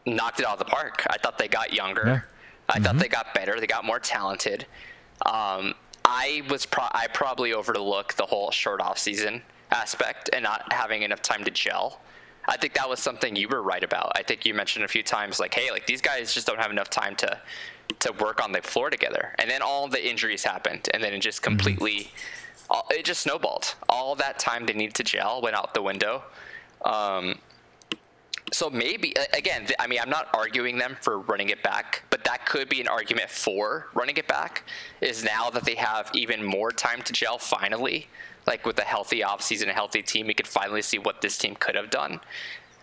knocked 0.06 0.40
it 0.40 0.46
out 0.46 0.54
of 0.54 0.58
the 0.60 0.64
park. 0.64 1.04
I 1.10 1.18
thought 1.18 1.38
they 1.38 1.48
got 1.48 1.72
younger. 1.72 2.04
Yeah. 2.06 2.20
I 2.68 2.78
thought 2.78 2.96
they 2.98 3.08
got 3.08 3.34
better. 3.34 3.60
They 3.60 3.66
got 3.66 3.84
more 3.84 3.98
talented. 3.98 4.66
Um, 5.26 5.74
I 6.04 6.42
was 6.50 6.66
pro- 6.66 6.88
I 6.92 7.06
probably 7.12 7.52
overlooked 7.52 8.16
the 8.16 8.26
whole 8.26 8.50
short 8.50 8.80
off 8.80 8.98
season 8.98 9.42
aspect 9.70 10.30
and 10.32 10.42
not 10.42 10.72
having 10.72 11.02
enough 11.02 11.22
time 11.22 11.44
to 11.44 11.50
gel. 11.50 12.00
I 12.46 12.56
think 12.58 12.74
that 12.74 12.88
was 12.88 13.00
something 13.00 13.34
you 13.36 13.48
were 13.48 13.62
right 13.62 13.82
about. 13.82 14.12
I 14.14 14.22
think 14.22 14.44
you 14.44 14.52
mentioned 14.52 14.84
a 14.84 14.88
few 14.88 15.02
times 15.02 15.40
like, 15.40 15.54
hey, 15.54 15.70
like 15.70 15.86
these 15.86 16.02
guys 16.02 16.34
just 16.34 16.46
don't 16.46 16.58
have 16.58 16.70
enough 16.70 16.90
time 16.90 17.16
to 17.16 17.40
to 18.00 18.12
work 18.12 18.42
on 18.42 18.52
the 18.52 18.60
floor 18.62 18.90
together. 18.90 19.34
And 19.38 19.50
then 19.50 19.62
all 19.62 19.88
the 19.88 20.06
injuries 20.06 20.44
happened, 20.44 20.88
and 20.92 21.02
then 21.02 21.12
it 21.14 21.20
just 21.20 21.42
completely, 21.42 22.10
all, 22.68 22.86
it 22.90 23.04
just 23.04 23.22
snowballed. 23.22 23.74
All 23.88 24.14
that 24.16 24.38
time 24.38 24.66
they 24.66 24.72
needed 24.72 24.94
to 24.96 25.04
gel 25.04 25.40
went 25.40 25.56
out 25.56 25.74
the 25.74 25.82
window. 25.82 26.22
Um, 26.84 27.38
so 28.52 28.68
maybe 28.68 29.14
again, 29.32 29.62
th- 29.62 29.76
I 29.78 29.86
mean, 29.86 30.00
I'm 30.00 30.10
not 30.10 30.28
arguing 30.34 30.76
them 30.78 30.96
for 31.00 31.18
running 31.20 31.48
it 31.48 31.62
back, 31.62 32.04
that 32.24 32.46
could 32.46 32.68
be 32.68 32.80
an 32.80 32.88
argument 32.88 33.30
for 33.30 33.86
running 33.94 34.16
it 34.16 34.26
back. 34.26 34.64
Is 35.00 35.24
now 35.24 35.50
that 35.50 35.64
they 35.64 35.74
have 35.74 36.10
even 36.14 36.42
more 36.42 36.70
time 36.70 37.02
to 37.02 37.12
gel, 37.12 37.38
finally, 37.38 38.08
like 38.46 38.66
with 38.66 38.78
a 38.78 38.84
healthy 38.84 39.20
offseason, 39.20 39.68
a 39.68 39.72
healthy 39.72 40.02
team, 40.02 40.26
we 40.26 40.34
could 40.34 40.46
finally 40.46 40.82
see 40.82 40.98
what 40.98 41.20
this 41.20 41.38
team 41.38 41.54
could 41.54 41.74
have 41.74 41.90
done. 41.90 42.20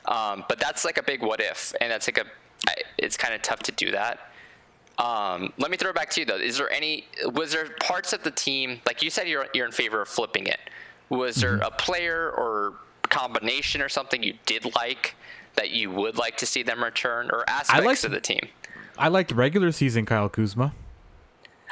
Um, 0.05 0.45
but 0.50 0.60
that's 0.60 0.83
like 0.86 0.98
a 0.98 1.03
big 1.03 1.21
what 1.21 1.39
if, 1.39 1.74
and 1.81 1.91
that's 1.91 2.07
like 2.07 2.17
a 2.17 2.25
it's 2.98 3.17
kind 3.17 3.33
of 3.33 3.41
tough 3.41 3.60
to 3.63 3.71
do 3.71 3.91
that. 3.91 4.19
Um, 4.98 5.51
let 5.57 5.71
me 5.71 5.77
throw 5.77 5.89
it 5.89 5.95
back 5.95 6.10
to 6.12 6.19
you 6.19 6.25
though. 6.25 6.38
Is 6.38 6.57
there 6.57 6.71
any? 6.71 7.05
Was 7.25 7.51
there 7.51 7.69
parts 7.79 8.13
of 8.13 8.24
the 8.24 8.31
team 8.31 8.81
like 8.86 9.01
you 9.01 9.10
said 9.10 9.27
you're 9.27 9.48
you're 9.53 9.65
in 9.65 9.71
favor 9.71 10.01
of 10.01 10.07
flipping 10.07 10.48
it? 10.48 10.60
Was 11.10 11.36
there 11.38 11.57
a 11.57 11.71
player 11.71 12.31
or 12.31 12.75
combination 13.10 13.81
or 13.81 13.89
something 13.89 14.24
you 14.24 14.33
did 14.45 14.74
like 14.75 15.15
that 15.55 15.71
you 15.71 15.91
would 15.91 16.17
like 16.17 16.38
to 16.38 16.45
see 16.45 16.63
them 16.63 16.83
return, 16.83 17.29
or 17.31 17.43
aspects 17.50 17.86
liked- 17.86 18.03
of 18.05 18.12
the 18.12 18.21
team? 18.21 18.48
I 19.01 19.08
liked 19.10 19.31
regular 19.31 19.72
season 19.72 20.05
Kyle 20.05 20.29
Kuzma. 20.29 20.74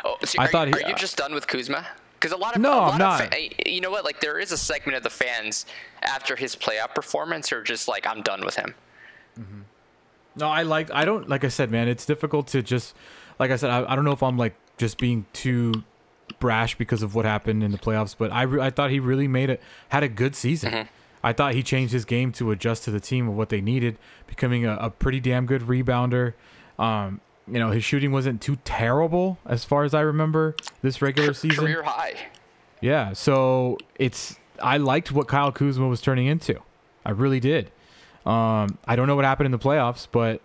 Oh, 0.03 0.15
so 0.23 0.39
I 0.39 0.45
are, 0.45 0.47
thought 0.47 0.67
he- 0.69 0.73
are 0.83 0.89
you 0.89 0.95
just 0.95 1.17
done 1.17 1.33
with 1.33 1.47
Kuzma? 1.47 1.85
Because 2.13 2.31
a 2.33 2.37
lot 2.37 2.55
of 2.55 2.61
No, 2.61 2.71
a 2.71 2.75
lot 2.75 2.87
I'm 2.89 2.93
of 2.95 2.99
not. 2.99 3.21
fa- 3.21 3.33
eh, 3.33 3.49
you 3.69 3.79
know 3.81 3.91
what? 3.91 4.03
Like 4.03 4.19
there 4.19 4.39
is 4.39 4.51
a 4.51 4.57
segment 4.57 4.97
of 4.97 5.03
the 5.03 5.09
fans 5.09 5.65
after 6.01 6.35
his 6.35 6.55
playoff 6.55 6.93
performance 6.93 7.51
are 7.53 7.63
just 7.63 7.87
like, 7.87 8.05
I'm 8.05 8.21
done 8.21 8.43
with 8.43 8.55
him. 8.55 8.75
Mm-hmm. 9.39 9.59
No, 10.35 10.47
I 10.47 10.63
like. 10.63 10.91
I 10.91 11.05
don't 11.05 11.27
like. 11.29 11.43
I 11.43 11.47
said, 11.49 11.71
man, 11.71 11.87
it's 11.87 12.05
difficult 12.05 12.47
to 12.47 12.61
just. 12.61 12.93
Like 13.39 13.51
I 13.51 13.55
said, 13.55 13.69
I, 13.69 13.91
I 13.91 13.95
don't 13.95 14.03
know 14.05 14.11
if 14.11 14.21
I'm 14.21 14.37
like 14.37 14.53
just 14.77 14.97
being 14.97 15.25
too 15.33 15.71
brash 16.39 16.75
because 16.77 17.01
of 17.03 17.15
what 17.15 17.25
happened 17.25 17.63
in 17.63 17.71
the 17.71 17.77
playoffs, 17.77 18.15
but 18.17 18.31
I 18.31 18.43
re- 18.43 18.61
I 18.61 18.69
thought 18.69 18.91
he 18.91 18.99
really 18.99 19.27
made 19.27 19.49
it 19.49 19.61
had 19.89 20.03
a 20.03 20.09
good 20.09 20.35
season. 20.35 20.71
Mm-hmm. 20.73 20.87
I 21.23 21.33
thought 21.33 21.53
he 21.53 21.63
changed 21.63 21.91
his 21.93 22.05
game 22.05 22.31
to 22.33 22.51
adjust 22.51 22.83
to 22.85 22.91
the 22.91 22.99
team 22.99 23.27
of 23.27 23.35
what 23.35 23.49
they 23.49 23.59
needed, 23.61 23.97
becoming 24.27 24.65
a, 24.65 24.75
a 24.75 24.89
pretty 24.89 25.19
damn 25.19 25.45
good 25.45 25.63
rebounder. 25.63 26.33
Um, 26.79 27.21
you 27.47 27.59
know, 27.59 27.71
his 27.71 27.83
shooting 27.83 28.11
wasn't 28.11 28.41
too 28.41 28.57
terrible 28.63 29.37
as 29.45 29.63
far 29.65 29.83
as 29.83 29.93
I 29.93 30.01
remember 30.01 30.55
this 30.81 31.01
regular 31.01 31.33
season. 31.33 31.65
Career 31.65 31.83
high. 31.83 32.15
Yeah, 32.81 33.13
so 33.13 33.77
it's 33.95 34.37
I 34.61 34.77
liked 34.77 35.11
what 35.11 35.27
Kyle 35.27 35.51
Kuzma 35.51 35.87
was 35.87 36.01
turning 36.01 36.27
into. 36.27 36.61
I 37.05 37.11
really 37.11 37.39
did. 37.39 37.71
Um, 38.25 38.77
I 38.85 38.95
don't 38.95 39.07
know 39.07 39.15
what 39.15 39.25
happened 39.25 39.45
in 39.45 39.51
the 39.51 39.59
playoffs, 39.59 40.07
but 40.09 40.41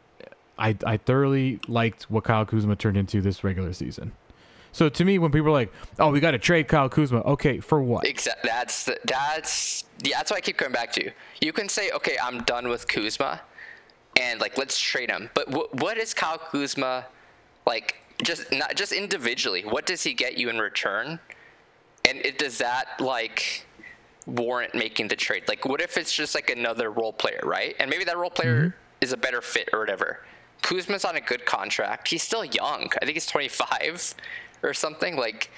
I 0.58 0.76
I 0.84 0.96
thoroughly 0.96 1.60
liked 1.68 2.10
what 2.10 2.24
Kyle 2.24 2.44
Kuzma 2.44 2.76
turned 2.76 2.96
into 2.96 3.20
this 3.20 3.44
regular 3.44 3.72
season. 3.72 4.12
So 4.72 4.88
to 4.88 5.04
me, 5.04 5.18
when 5.20 5.30
people 5.30 5.48
are 5.48 5.52
like, 5.52 5.72
"Oh, 6.00 6.10
we 6.10 6.18
got 6.18 6.32
to 6.32 6.38
trade 6.38 6.66
Kyle 6.66 6.88
Kuzma," 6.88 7.20
okay, 7.20 7.60
for 7.60 7.80
what? 7.80 8.04
Exactly. 8.06 8.50
That's 8.50 8.90
that's 9.04 9.84
yeah. 10.02 10.16
That's 10.16 10.32
what 10.32 10.38
I 10.38 10.40
keep 10.40 10.56
coming 10.56 10.72
back 10.72 10.92
to. 10.94 11.04
You. 11.04 11.12
You 11.40 11.52
can 11.52 11.68
say, 11.68 11.90
okay, 11.92 12.16
I'm 12.20 12.42
done 12.42 12.68
with 12.68 12.88
Kuzma, 12.88 13.40
and 14.20 14.40
like 14.40 14.58
let's 14.58 14.78
trade 14.78 15.10
him. 15.10 15.30
But 15.34 15.48
wh- 15.48 15.72
what 15.74 15.98
is 15.98 16.14
Kyle 16.14 16.38
Kuzma 16.38 17.06
like? 17.66 17.96
Just 18.22 18.52
not 18.52 18.76
just 18.76 18.92
individually. 18.92 19.64
What 19.64 19.86
does 19.86 20.02
he 20.02 20.14
get 20.14 20.38
you 20.38 20.48
in 20.48 20.58
return? 20.58 21.18
And 22.04 22.18
it, 22.18 22.38
does 22.38 22.58
that 22.58 23.00
like 23.00 23.66
warrant 24.26 24.74
making 24.74 25.08
the 25.08 25.16
trade? 25.16 25.44
Like, 25.48 25.64
what 25.64 25.80
if 25.80 25.96
it's 25.96 26.12
just 26.14 26.34
like 26.34 26.50
another 26.50 26.90
role 26.90 27.12
player, 27.12 27.40
right? 27.42 27.74
And 27.78 27.90
maybe 27.90 28.04
that 28.04 28.16
role 28.16 28.30
player 28.30 28.58
mm-hmm. 28.58 28.76
is 29.00 29.12
a 29.12 29.16
better 29.16 29.40
fit 29.40 29.68
or 29.72 29.80
whatever. 29.80 30.20
Kuzma's 30.62 31.04
on 31.04 31.16
a 31.16 31.20
good 31.20 31.44
contract. 31.44 32.08
He's 32.08 32.22
still 32.22 32.44
young. 32.44 32.88
I 33.00 33.04
think 33.04 33.14
he's 33.14 33.26
25 33.26 34.14
or 34.62 34.72
something. 34.72 35.16
Like, 35.16 35.50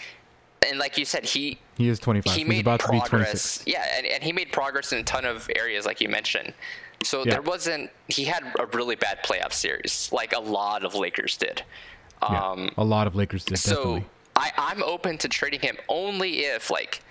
and 0.69 0.79
like 0.79 0.99
you 0.99 1.05
said, 1.05 1.25
he 1.25 1.59
He 1.77 1.89
is 1.89 2.01
25. 2.01 2.33
he 2.33 2.41
He's 2.41 2.49
made 2.49 2.61
about 2.61 2.81
to 2.81 2.89
be 2.89 3.01
26. 3.01 3.09
progress. 3.09 3.63
Yeah, 3.67 3.87
and, 3.97 4.07
and 4.07 4.23
he 4.23 4.33
made 4.33 4.51
progress 4.51 4.93
in 4.93 4.99
a 4.99 5.05
ton 5.05 5.25
of 5.25 5.49
areas, 5.55 5.87
like 5.87 6.01
you 6.01 6.09
mentioned. 6.09 6.55
So 7.03 7.25
Yeah. 7.25 7.33
there 7.35 7.43
wasn't. 7.43 7.91
He 8.09 8.25
had 8.25 8.43
a 8.59 8.67
really 8.67 8.97
bad 8.97 9.23
playoff 9.23 9.53
series, 9.53 10.09
like 10.13 10.33
a 10.33 10.41
lot 10.41 10.85
of 10.85 10.95
Lakers 10.95 11.37
did. 11.37 11.63
Yeah, 12.23 12.51
Um, 12.51 12.71
a 12.77 12.85
lot 12.85 13.07
of 13.07 13.15
Lakers 13.15 13.45
did 13.45 13.59
so 13.59 13.71
definitely. 13.75 14.05
I, 14.37 14.53
I'm 14.57 14.83
open 14.83 15.19
to 15.19 15.29
trading 15.29 15.61
him 15.61 15.77
only 15.89 16.41
if 16.41 16.71
like 16.71 17.03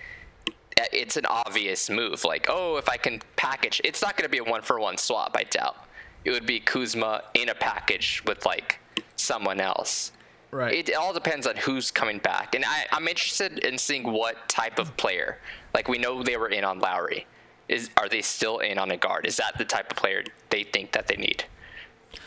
it's 0.92 1.16
an 1.16 1.24
obvious 1.26 1.88
move. 1.88 2.24
Like, 2.24 2.46
oh, 2.50 2.76
if 2.76 2.88
I 2.88 2.96
can 2.98 3.22
package, 3.36 3.80
it's 3.84 4.02
not 4.02 4.16
going 4.16 4.24
to 4.24 4.28
be 4.28 4.38
a 4.38 4.44
one 4.44 4.62
for 4.62 4.78
one 4.78 4.96
swap. 4.98 5.34
I 5.38 5.44
doubt 5.44 5.76
it 6.24 6.30
would 6.32 6.46
be 6.46 6.60
Kuzma 6.60 7.22
in 7.34 7.48
a 7.48 7.54
package 7.54 8.22
with 8.26 8.44
like 8.44 8.78
someone 9.16 9.60
else. 9.60 10.12
Right. 10.50 10.88
It 10.88 10.94
all 10.94 11.12
depends 11.12 11.46
on 11.46 11.56
who's 11.56 11.90
coming 11.90 12.18
back, 12.18 12.54
and 12.54 12.64
I, 12.64 12.86
I'm 12.92 13.08
interested 13.08 13.58
in 13.60 13.78
seeing 13.78 14.04
what 14.12 14.48
type 14.48 14.78
of 14.78 14.96
player. 14.96 15.38
Like 15.74 15.88
we 15.88 15.98
know 15.98 16.22
they 16.22 16.36
were 16.36 16.48
in 16.48 16.64
on 16.64 16.78
Lowry. 16.78 17.26
Is 17.68 17.90
are 17.96 18.08
they 18.08 18.22
still 18.22 18.58
in 18.58 18.78
on 18.78 18.90
a 18.90 18.96
guard? 18.96 19.26
Is 19.26 19.36
that 19.36 19.58
the 19.58 19.64
type 19.64 19.90
of 19.90 19.96
player 19.96 20.24
they 20.50 20.62
think 20.62 20.92
that 20.92 21.08
they 21.08 21.16
need? 21.16 21.44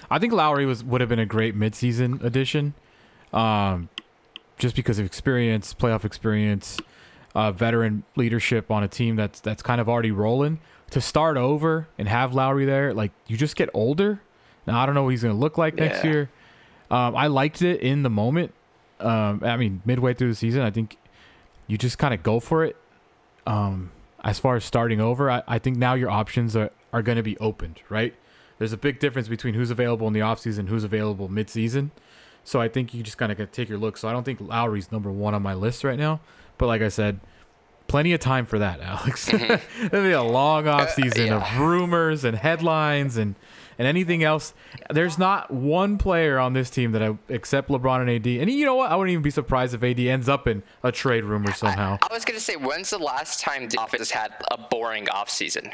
I 0.10 0.20
think 0.20 0.34
Lowry 0.34 0.66
was 0.66 0.84
would 0.84 1.02
have 1.02 1.10
been 1.10 1.20
a 1.20 1.26
great 1.26 1.58
midseason 1.58 2.24
addition, 2.24 2.74
um, 3.32 3.90
just 4.58 4.76
because 4.76 5.00
of 5.00 5.06
experience, 5.06 5.74
playoff 5.74 6.04
experience, 6.04 6.80
uh, 7.36 7.52
veteran 7.52 8.04
leadership 8.16 8.70
on 8.72 8.84
a 8.84 8.88
team 8.88 9.16
that's 9.16 9.40
that's 9.40 9.62
kind 9.62 9.80
of 9.80 9.88
already 9.88 10.12
rolling. 10.12 10.60
To 10.92 11.02
start 11.02 11.38
over 11.38 11.88
and 12.00 12.10
have 12.10 12.34
Lowry 12.34 12.66
there, 12.66 12.94
like 12.96 13.12
you 13.28 13.38
just 13.38 13.56
get 13.56 13.70
older. 13.76 14.22
Now 14.66 14.80
I 14.82 14.86
don't 14.88 14.96
know 14.96 15.04
what 15.04 15.10
he's 15.10 15.22
going 15.22 15.36
to 15.36 15.40
look 15.40 15.58
like 15.58 15.76
next 15.76 16.04
year. 16.04 16.30
Um, 16.90 17.16
I 17.16 17.28
liked 17.28 17.62
it 17.62 17.82
in 17.82 18.02
the 18.02 18.10
moment. 18.10 18.54
Um, 19.00 19.42
I 19.44 19.56
mean, 19.56 19.84
midway 19.86 20.16
through 20.16 20.30
the 20.30 20.36
season, 20.36 20.64
I 20.64 20.72
think 20.72 20.98
you 21.68 21.78
just 21.78 22.00
kind 22.00 22.14
of 22.14 22.24
go 22.24 22.40
for 22.40 22.66
it. 22.66 22.76
Um, 23.46 23.92
as 24.24 24.40
far 24.40 24.56
as 24.56 24.66
starting 24.66 25.00
over, 25.00 25.30
I, 25.30 25.44
I 25.48 25.60
think 25.60 25.78
now 25.78 25.94
your 25.94 26.10
options 26.10 26.56
are, 26.56 26.72
are 26.92 27.02
going 27.02 27.18
to 27.18 27.24
be 27.24 27.38
opened, 27.38 27.82
right? 27.90 28.14
There's 28.58 28.74
a 28.74 28.78
big 28.78 29.00
difference 29.00 29.28
between 29.28 29.54
who's 29.54 29.72
available 29.72 30.08
in 30.08 30.14
the 30.14 30.20
offseason, 30.20 30.68
who's 30.68 30.84
available 30.84 31.30
midseason. 31.30 31.92
So 32.44 32.60
I 32.60 32.68
think 32.68 32.94
you 32.94 33.04
just 33.04 33.18
kind 33.18 33.32
of 33.32 33.52
take 33.52 33.70
your 33.70 33.78
look. 33.78 33.96
So 33.98 34.10
I 34.10 34.12
don't 34.12 34.24
think 34.24 34.42
Lowry's 34.42 34.92
number 34.92 35.12
one 35.12 35.34
on 35.34 35.42
my 35.42 35.54
list 35.54 35.84
right 35.84 35.98
now. 35.98 36.20
But 36.58 36.68
like 36.68 36.82
I 36.82 36.90
said, 36.90 37.20
plenty 37.88 38.12
of 38.14 38.20
time 38.20 38.46
for 38.46 38.60
that, 38.60 38.82
Alex. 38.82 39.30
Mm-hmm. 39.30 39.88
There'll 39.88 40.08
be 40.08 40.12
a 40.12 40.24
long 40.24 40.68
uh, 40.68 40.80
offseason 40.80 41.28
yeah. 41.28 41.36
of 41.38 41.60
rumors 41.60 42.24
and 42.24 42.38
headlines 42.38 43.18
and, 43.18 43.36
and 43.80 43.88
anything 43.88 44.24
else. 44.24 44.54
There's 44.92 45.18
not 45.18 45.50
one 45.50 45.98
player 45.98 46.38
on 46.38 46.54
this 46.54 46.70
team 46.70 46.92
that 46.92 47.02
I 47.02 47.18
except 47.30 47.70
LeBron 47.70 48.02
and 48.02 48.10
AD. 48.12 48.28
And 48.28 48.52
you 48.52 48.66
know 48.66 48.76
what? 48.76 48.92
I 48.92 48.96
wouldn't 48.96 49.12
even 49.14 49.24
be 49.24 49.32
surprised 49.32 49.74
if 49.74 49.82
AD 49.82 50.00
ends 50.00 50.30
up 50.30 50.48
in 50.48 50.62
a 50.84 50.92
trade 50.92 51.24
rumor 51.24 51.52
somehow. 51.54 51.98
I 52.08 52.14
was 52.14 52.24
gonna 52.26 52.40
say, 52.40 52.56
when's 52.58 52.92
the 52.92 53.00
last 53.00 53.40
time 53.40 53.68
the 53.70 53.80
office 53.80 54.12
had 54.12 54.34
a 54.52 54.58
boring 54.60 55.06
offseason? 55.06 55.74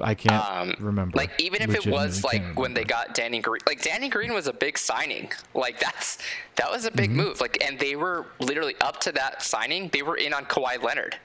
I 0.00 0.14
can't 0.14 0.42
Um, 0.42 0.74
remember. 0.78 1.16
Like 1.18 1.30
even 1.38 1.60
if 1.60 1.74
it 1.74 1.86
was 1.86 2.24
like 2.24 2.40
can't 2.42 2.56
when 2.56 2.72
they 2.72 2.84
got 2.84 3.14
Danny 3.14 3.40
Green, 3.40 3.60
like 3.66 3.82
Danny 3.82 4.08
Green 4.08 4.32
was 4.32 4.46
a 4.46 4.52
big 4.52 4.78
signing. 4.78 5.30
Like 5.52 5.78
that's 5.78 6.16
that 6.56 6.70
was 6.70 6.86
a 6.86 6.90
big 6.90 7.10
Mm-hmm. 7.10 7.18
move. 7.18 7.40
Like 7.42 7.62
and 7.62 7.78
they 7.78 7.94
were 7.96 8.24
literally 8.40 8.74
up 8.80 9.00
to 9.00 9.12
that 9.12 9.42
signing, 9.42 9.90
they 9.92 10.02
were 10.02 10.16
in 10.16 10.32
on 10.32 10.46
Kawhi 10.46 10.82
Leonard. 10.82 11.16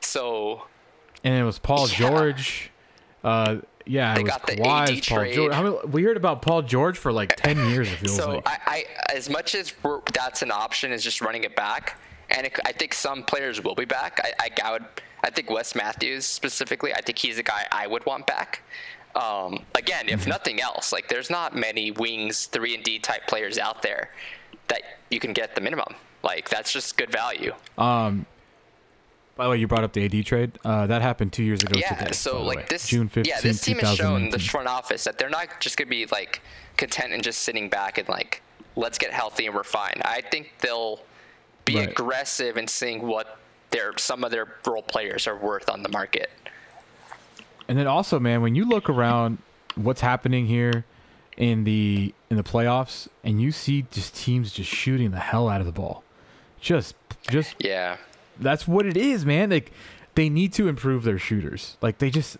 So 0.00 0.62
and 1.22 1.34
it 1.34 1.44
was 1.44 1.58
Paul 1.58 1.86
Yeah. 1.88 1.94
George. 1.96 2.70
Uh, 3.22 3.56
yeah, 3.86 4.14
They 4.14 4.20
it 4.20 4.24
was 4.24 4.30
got 4.32 4.46
the 4.46 4.56
Kawhi's 4.56 4.90
AD 4.98 5.06
Paul 5.06 5.18
trade. 5.18 5.34
George. 5.34 5.52
How 5.52 5.62
many, 5.62 5.76
we 5.88 6.02
heard 6.02 6.16
about 6.16 6.42
Paul 6.42 6.62
George 6.62 6.96
for 6.98 7.12
like 7.12 7.36
ten 7.36 7.56
years. 7.70 7.90
It 7.92 7.96
feels 7.96 8.16
so 8.16 8.32
like. 8.36 8.48
I, 8.48 8.58
I 8.66 8.84
as 9.14 9.28
much 9.30 9.54
as 9.54 9.72
that's 10.12 10.42
an 10.42 10.50
option 10.50 10.92
is 10.92 11.02
just 11.04 11.20
running 11.20 11.44
it 11.44 11.54
back, 11.56 11.98
and 12.30 12.46
it, 12.46 12.58
I 12.64 12.72
think 12.72 12.94
some 12.94 13.22
players 13.22 13.62
will 13.62 13.74
be 13.74 13.84
back. 13.84 14.20
I, 14.22 14.32
I, 14.46 14.68
I 14.68 14.72
would 14.72 14.84
I 15.22 15.30
think 15.30 15.50
Wes 15.50 15.74
Matthews 15.74 16.26
specifically. 16.26 16.92
I 16.94 17.00
think 17.00 17.18
he's 17.18 17.38
a 17.38 17.42
guy 17.42 17.66
I 17.72 17.86
would 17.86 18.04
want 18.06 18.26
back. 18.26 18.62
Um, 19.14 19.64
again, 19.74 20.06
Mm-hmm. 20.06 20.14
if 20.14 20.26
nothing 20.26 20.60
else, 20.60 20.92
like 20.92 21.08
there's 21.08 21.30
not 21.30 21.54
many 21.54 21.90
wings 21.92 22.46
three 22.46 22.74
and 22.74 22.82
D 22.82 22.98
type 22.98 23.26
players 23.26 23.58
out 23.58 23.80
there 23.82 24.10
that 24.68 24.82
you 25.10 25.20
can 25.20 25.32
get 25.32 25.54
the 25.54 25.60
minimum. 25.60 25.94
Like 26.22 26.48
that's 26.48 26.72
just 26.72 26.96
good 26.96 27.10
value. 27.12 27.52
By 29.36 29.44
the 29.44 29.50
way, 29.50 29.56
you 29.58 29.66
brought 29.66 29.82
up 29.84 29.92
the 29.92 30.04
AD 30.04 30.24
trade. 30.26 30.52
Uh, 30.64 30.86
that 30.86 31.02
happened 31.02 31.32
two 31.32 31.42
years 31.42 31.62
ago 31.64 31.76
Yeah, 31.76 31.94
today. 31.94 32.12
so 32.12 32.42
like 32.42 32.68
this, 32.68 32.86
June 32.86 33.08
fifteenth, 33.08 33.36
yeah, 33.36 33.40
this 33.40 33.60
team 33.60 33.78
has 33.78 33.96
shown 33.96 34.30
the 34.30 34.38
front 34.38 34.68
office 34.68 35.04
that 35.04 35.18
they're 35.18 35.28
not 35.28 35.60
just 35.60 35.76
gonna 35.76 35.90
be 35.90 36.06
like 36.06 36.40
content 36.76 37.12
and 37.12 37.22
just 37.22 37.40
sitting 37.40 37.68
back 37.68 37.98
and 37.98 38.08
like 38.08 38.42
let's 38.76 38.96
get 38.98 39.12
healthy 39.12 39.46
and 39.46 39.54
we're 39.54 39.64
fine. 39.64 40.00
I 40.04 40.20
think 40.20 40.52
they'll 40.60 41.00
be 41.64 41.76
Right. 41.78 41.88
aggressive 41.88 42.56
in 42.56 42.68
seeing 42.68 43.06
what 43.06 43.38
their 43.70 43.96
some 43.98 44.22
of 44.22 44.30
their 44.30 44.46
role 44.66 44.82
players 44.82 45.26
are 45.26 45.36
worth 45.36 45.68
on 45.68 45.82
the 45.82 45.88
market. 45.88 46.30
And 47.68 47.76
then 47.78 47.86
also, 47.88 48.20
man, 48.20 48.40
when 48.42 48.54
you 48.54 48.64
look 48.64 48.88
around, 48.88 49.38
what's 49.74 50.00
happening 50.02 50.46
here 50.46 50.84
in 51.36 51.64
the 51.64 52.14
in 52.30 52.36
the 52.36 52.44
playoffs, 52.44 53.08
and 53.24 53.42
you 53.42 53.50
see 53.50 53.84
just 53.90 54.14
teams 54.14 54.52
just 54.52 54.70
shooting 54.70 55.10
the 55.10 55.18
hell 55.18 55.48
out 55.48 55.60
of 55.60 55.66
the 55.66 55.72
ball, 55.72 56.04
just 56.60 56.94
just 57.28 57.56
Yeah, 57.58 57.96
that's 58.38 58.66
what 58.68 58.86
it 58.86 58.96
is, 58.96 59.24
man. 59.24 59.50
Like 59.50 59.72
they 60.14 60.28
need 60.28 60.52
to 60.54 60.68
improve 60.68 61.04
their 61.04 61.18
shooters. 61.18 61.76
Like 61.82 61.98
they 61.98 62.10
just, 62.10 62.36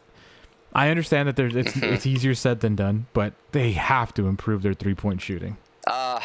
I 0.73 0.89
understand 0.91 1.29
that 1.29 1.37
there's 1.37 1.55
it's 1.57 1.73
Mm-hmm. 1.73 1.95
it's 1.95 2.07
easier 2.07 2.35
said 2.35 2.61
than 2.61 2.77
done, 2.77 3.07
but 3.13 3.33
they 3.53 3.73
have 3.73 4.13
to 4.15 4.27
improve 4.27 4.63
their 4.63 4.75
three 4.75 4.95
point 4.95 5.21
shooting. 5.21 5.57
uh, 5.87 6.21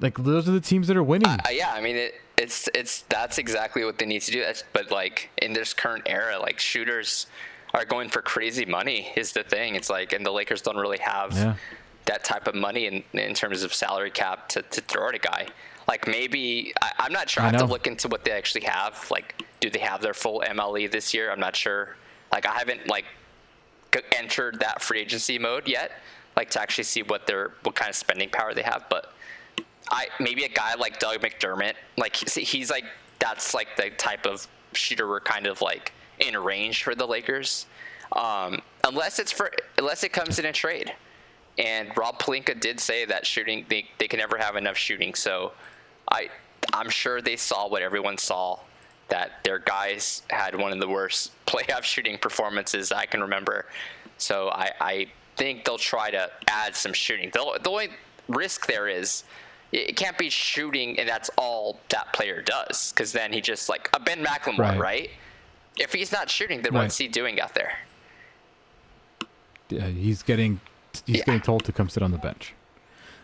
Like 0.00 0.16
those 0.18 0.48
are 0.48 0.52
the 0.52 0.60
teams 0.60 0.88
that 0.88 0.96
are 0.96 1.02
winning. 1.02 1.28
uh, 1.28 1.38
yeah. 1.50 1.72
I 1.72 1.80
mean, 1.80 1.96
it, 1.96 2.14
it's 2.38 2.68
it's 2.74 3.02
that's 3.02 3.38
exactly 3.38 3.84
what 3.84 3.98
they 3.98 4.06
need 4.06 4.22
to 4.22 4.32
do. 4.32 4.40
That's, 4.40 4.64
but 4.72 4.90
like 4.90 5.30
in 5.40 5.52
this 5.52 5.74
current 5.74 6.04
era, 6.06 6.38
like 6.38 6.58
shooters 6.58 7.26
are 7.74 7.84
going 7.84 8.08
for 8.08 8.22
crazy 8.22 8.64
money. 8.64 9.12
Is 9.14 9.32
the 9.32 9.42
thing. 9.42 9.74
It's 9.76 9.90
like, 9.90 10.12
and 10.12 10.24
the 10.24 10.30
Lakers 10.32 10.62
don't 10.62 10.76
really 10.78 10.98
have. 10.98 11.32
yeah. 11.34 11.56
That 12.06 12.24
type 12.24 12.46
of 12.46 12.54
money 12.54 12.86
in, 12.86 13.02
in 13.12 13.34
terms 13.34 13.62
of 13.62 13.72
salary 13.74 14.10
cap 14.10 14.48
to, 14.50 14.62
to 14.62 14.80
throw 14.82 15.08
at 15.08 15.14
a 15.14 15.18
guy. 15.18 15.46
Like 15.88 16.06
maybe 16.06 16.72
I, 16.80 16.92
I'm 16.98 17.12
not 17.12 17.28
sure. 17.28 17.42
I, 17.42 17.48
I 17.48 17.50
have 17.50 17.60
to 17.60 17.66
look 17.66 17.86
into 17.86 18.08
what 18.08 18.24
they 18.24 18.32
actually 18.32 18.64
have. 18.64 19.06
Like, 19.10 19.42
do 19.60 19.70
they 19.70 19.80
have 19.80 20.00
their 20.00 20.14
full 20.14 20.42
MLE 20.46 20.90
this 20.90 21.12
year? 21.12 21.30
I'm 21.30 21.40
not 21.40 21.56
sure. 21.56 21.96
Like, 22.32 22.46
I 22.46 22.52
haven't 22.52 22.88
like 22.88 23.04
entered 24.12 24.60
that 24.60 24.82
free 24.82 25.00
agency 25.00 25.38
mode 25.38 25.66
yet. 25.66 25.92
Like 26.36 26.50
to 26.50 26.62
actually 26.62 26.84
see 26.84 27.02
what 27.02 27.26
their 27.26 27.52
what 27.64 27.74
kind 27.74 27.88
of 27.88 27.96
spending 27.96 28.30
power 28.30 28.54
they 28.54 28.62
have. 28.62 28.84
But 28.88 29.12
I 29.90 30.06
maybe 30.20 30.44
a 30.44 30.48
guy 30.48 30.74
like 30.74 30.98
Doug 30.98 31.20
McDermott, 31.20 31.74
like 31.96 32.16
see, 32.16 32.44
he's 32.44 32.70
like 32.70 32.84
that's 33.18 33.52
like 33.52 33.68
the 33.76 33.90
type 33.90 34.26
of 34.26 34.46
shooter 34.72 35.08
we're 35.08 35.20
kind 35.20 35.46
of 35.46 35.60
like 35.60 35.92
in 36.18 36.36
range 36.36 36.84
for 36.84 36.94
the 36.94 37.06
Lakers. 37.06 37.66
Um, 38.12 38.60
unless 38.84 39.18
it's 39.18 39.32
for 39.32 39.50
unless 39.78 40.04
it 40.04 40.12
comes 40.12 40.38
in 40.38 40.46
a 40.46 40.52
trade. 40.52 40.92
And 41.58 41.94
Rob 41.96 42.18
Pelinka 42.20 42.58
did 42.58 42.80
say 42.80 43.04
that 43.04 43.26
shooting 43.26 43.66
they, 43.68 43.86
they 43.98 44.08
can 44.08 44.18
never 44.18 44.38
have 44.38 44.56
enough 44.56 44.76
shooting. 44.76 45.14
So 45.14 45.52
I 46.10 46.28
I'm 46.72 46.90
sure 46.90 47.20
they 47.20 47.36
saw 47.36 47.68
what 47.68 47.82
everyone 47.82 48.16
saw 48.18 48.60
that 49.08 49.42
their 49.44 49.58
guys 49.58 50.22
had 50.30 50.54
one 50.54 50.72
of 50.72 50.78
the 50.80 50.88
worst 50.88 51.32
playoff 51.46 51.82
shooting 51.82 52.16
performances 52.18 52.92
I 52.92 53.06
can 53.06 53.20
remember. 53.20 53.66
So 54.18 54.48
I, 54.50 54.70
I 54.80 55.06
think 55.36 55.64
they'll 55.64 55.78
try 55.78 56.10
to 56.10 56.30
add 56.48 56.76
some 56.76 56.92
shooting. 56.92 57.30
The, 57.32 57.58
the 57.62 57.70
only 57.70 57.88
risk 58.28 58.66
there 58.66 58.86
is 58.88 59.24
it 59.72 59.96
can't 59.96 60.16
be 60.18 60.30
shooting 60.30 60.98
and 60.98 61.08
that's 61.08 61.30
all 61.36 61.80
that 61.88 62.12
player 62.12 62.42
does 62.42 62.92
because 62.92 63.12
then 63.12 63.32
he 63.32 63.40
just 63.40 63.68
like 63.68 63.88
a 63.94 64.00
Ben 64.00 64.24
McLemore, 64.24 64.58
Right. 64.58 64.78
right? 64.78 65.10
If 65.78 65.92
he's 65.92 66.12
not 66.12 66.28
shooting, 66.30 66.62
then 66.62 66.74
Right. 66.74 66.82
what's 66.82 66.98
he 66.98 67.08
doing 67.08 67.40
out 67.40 67.54
there? 67.54 67.72
Yeah, 69.68 69.86
he's 69.86 70.22
getting 70.22 70.60
he's 71.06 71.16
Yeah. 71.18 71.24
getting 71.24 71.40
told 71.40 71.64
to 71.64 71.72
come 71.72 71.88
sit 71.88 72.02
on 72.02 72.10
the 72.12 72.18
bench. 72.18 72.54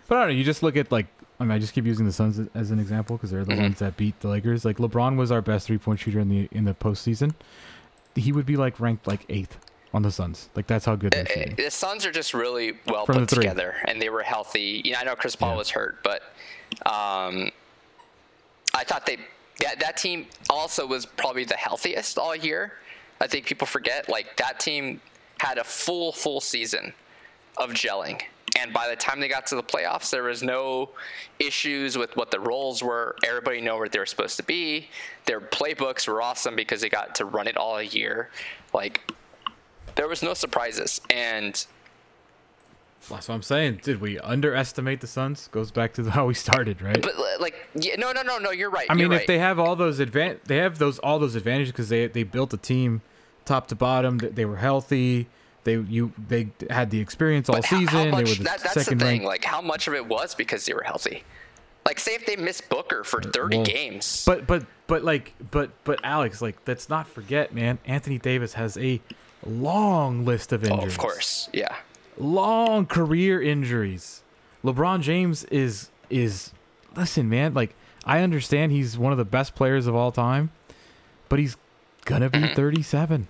But 0.09 0.17
I 0.17 0.21
don't 0.21 0.29
know. 0.31 0.35
You 0.35 0.45
just 0.45 0.63
look 0.63 0.77
at 0.77 0.91
like 0.93 1.07
I 1.39 1.45
mean, 1.45 1.51
I 1.53 1.59
just 1.59 1.75
keep 1.75 1.85
using 1.85 2.07
the 2.07 2.13
Suns 2.13 2.41
as- 2.55 2.71
an 2.71 2.79
example 2.79 3.17
because 3.17 3.31
they're 3.31 3.45
the 3.45 3.53
Mm-hmm. 3.53 3.63
ones 3.63 3.79
that 3.81 3.97
beat 3.99 4.19
the 4.21 4.29
Lakers. 4.29 4.65
Like 4.65 4.79
LeBron 4.79 5.17
was 5.17 5.31
our 5.31 5.43
best 5.43 5.67
three 5.67 5.77
point 5.79 6.01
shooter 6.01 6.21
in 6.21 6.29
the 6.31 6.49
in 6.51 6.65
the 6.65 6.75
postseason. 6.75 7.35
He 8.15 8.33
would 8.33 8.47
be 8.47 8.57
like 8.57 8.81
ranked 8.81 9.07
like 9.07 9.27
eighth 9.29 9.59
on 9.93 10.03
the 10.03 10.11
Suns. 10.11 10.49
Like 10.55 10.67
that's 10.67 10.85
how 10.87 10.97
good 10.97 11.13
they're 11.13 11.25
Uh, 11.25 11.33
shooting. 11.35 11.55
The 11.57 11.71
Suns 11.71 12.07
are 12.07 12.13
just 12.13 12.33
really 12.33 12.79
well 12.87 13.05
From 13.05 13.17
put 13.21 13.29
together, 13.29 13.75
and 13.87 14.01
they 14.01 14.09
were 14.09 14.23
healthy. 14.23 14.81
You 14.85 14.93
know, 14.93 14.99
I 15.01 15.05
know 15.05 15.15
Chris 15.17 15.37
Paul 15.37 15.51
Yeah. 15.51 15.57
was 15.57 15.71
hurt, 15.71 16.03
but 16.03 16.23
um, 16.87 17.51
I 18.75 18.85
thought 18.85 19.05
they 19.07 19.19
that 19.61 19.81
that 19.81 19.97
team 19.97 20.27
also 20.49 20.87
was 20.87 21.05
probably 21.07 21.45
the 21.45 21.57
healthiest 21.57 22.17
all 22.19 22.35
year. 22.37 22.73
I 23.21 23.27
think 23.27 23.47
people 23.47 23.67
forget 23.67 24.09
like 24.09 24.37
that 24.37 24.61
team 24.61 25.01
had 25.41 25.59
a 25.59 25.65
full 25.65 26.13
full 26.13 26.41
season 26.41 26.93
of 27.57 27.71
gelling. 27.71 28.23
And 28.59 28.73
by 28.73 28.89
the 28.89 28.97
time 28.97 29.21
they 29.21 29.29
got 29.29 29.47
to 29.49 29.55
the 29.55 29.63
playoffs, 29.63 30.11
there 30.11 30.23
was 30.23 30.43
no 30.43 30.91
issues 31.39 31.99
with 31.99 32.17
what 32.17 32.31
the 32.31 32.41
roles 32.41 32.83
were. 32.83 33.17
Everybody 33.27 33.61
knew 33.61 33.75
where 33.77 33.89
they 33.89 33.99
were 33.99 34.07
supposed 34.07 34.37
to 34.39 34.43
be. 34.43 34.89
Their 35.27 35.41
playbooks 35.41 36.09
were 36.09 36.23
awesome 36.23 36.57
because 36.57 36.81
they 36.81 36.89
got 36.89 37.15
to 37.17 37.25
run 37.25 37.49
it 37.49 37.57
all 37.57 37.77
a 37.77 37.83
year. 37.83 38.31
Like 38.73 39.13
there 39.97 40.09
was 40.09 40.23
no 40.23 40.33
surprises. 40.33 41.01
And 41.11 41.55
That's 43.11 43.29
what 43.29 43.35
I'm 43.35 43.43
saying. 43.43 43.81
Did 43.83 44.01
we 44.01 44.19
underestimate 44.21 45.01
the 45.01 45.07
Suns? 45.07 45.49
Goes 45.49 45.71
back 45.71 45.93
to 45.95 46.05
how 46.11 46.27
we 46.27 46.35
started, 46.35 46.81
right? 46.81 47.03
but 47.03 47.15
like 47.41 47.55
yeah, 47.75 47.97
no 47.97 48.13
no 48.13 48.23
no 48.23 48.39
no 48.39 48.53
you're 48.53 48.71
right. 48.71 48.87
I 48.89 48.95
mean, 48.95 49.07
if 49.07 49.19
right. 49.19 49.27
they 49.27 49.39
have 49.39 49.59
all 49.59 49.77
those 49.77 49.99
advan, 50.01 50.43
they 50.45 50.57
have 50.59 50.79
those 50.79 50.99
all 51.01 51.19
those 51.19 51.35
advantages 51.35 51.73
because 51.73 51.89
they 51.89 52.07
they 52.07 52.23
built 52.23 52.55
a 52.55 52.59
team, 52.59 53.03
top 53.45 53.67
to 53.69 53.75
bottom. 53.75 54.19
They 54.19 54.45
were 54.47 54.57
healthy. 54.57 55.29
They 55.67 55.79
you 55.79 56.13
they 56.29 56.49
had 56.71 56.91
the 56.91 57.01
experience 57.01 57.49
all 57.49 57.57
But 57.57 57.65
season. 57.65 57.87
how 57.89 58.05
they 58.05 58.11
much, 58.13 58.29
were 58.29 58.35
the 58.37 58.45
that, 58.45 58.61
that's 58.63 58.75
the 58.75 58.85
thing. 58.85 58.99
ranked. 58.99 59.25
Like 59.25 59.45
how 59.45 59.61
much 59.61 59.89
of 59.89 59.95
it 59.95 60.07
was 60.07 60.33
because 60.37 60.65
they 60.65 60.73
were 60.73 60.85
healthy. 60.85 61.25
Like 61.85 61.99
say 61.99 62.15
if 62.15 62.25
they 62.25 62.37
missed 62.37 62.69
Booker 62.69 63.03
for 63.03 63.21
30 63.21 63.57
well, 63.57 63.67
games. 63.67 64.23
But 64.25 64.47
but 64.47 64.65
but 64.87 65.03
like 65.03 65.35
but 65.51 65.71
but 65.83 65.99
Alex, 66.05 66.41
like 66.41 66.57
let's 66.69 66.89
not 66.89 67.09
forget, 67.09 67.53
man. 67.53 67.79
Anthony 67.85 68.17
Davis 68.17 68.53
has 68.55 68.79
a 68.79 69.01
long 69.45 70.25
list 70.25 70.53
of 70.53 70.63
oh, 70.63 70.69
injuries. 70.69 70.93
of 70.93 70.99
course, 70.99 71.49
yeah. 71.53 71.75
long 72.17 72.87
career 72.87 73.43
injuries. 73.43 74.23
LeBron 74.65 75.01
James 75.01 75.43
is 75.45 75.91
is 76.11 76.53
listen, 76.95 77.29
man, 77.29 77.55
like 77.55 77.75
I 78.05 78.21
understand 78.21 78.71
he's 78.71 78.97
one 78.97 79.11
of 79.11 79.19
the 79.19 79.25
best 79.25 79.57
players 79.57 79.89
of 79.89 79.97
all 79.97 80.13
time, 80.13 80.53
but 81.29 81.41
he's 81.41 81.57
gonna 82.05 82.31
be 82.31 82.47
37 82.55 83.27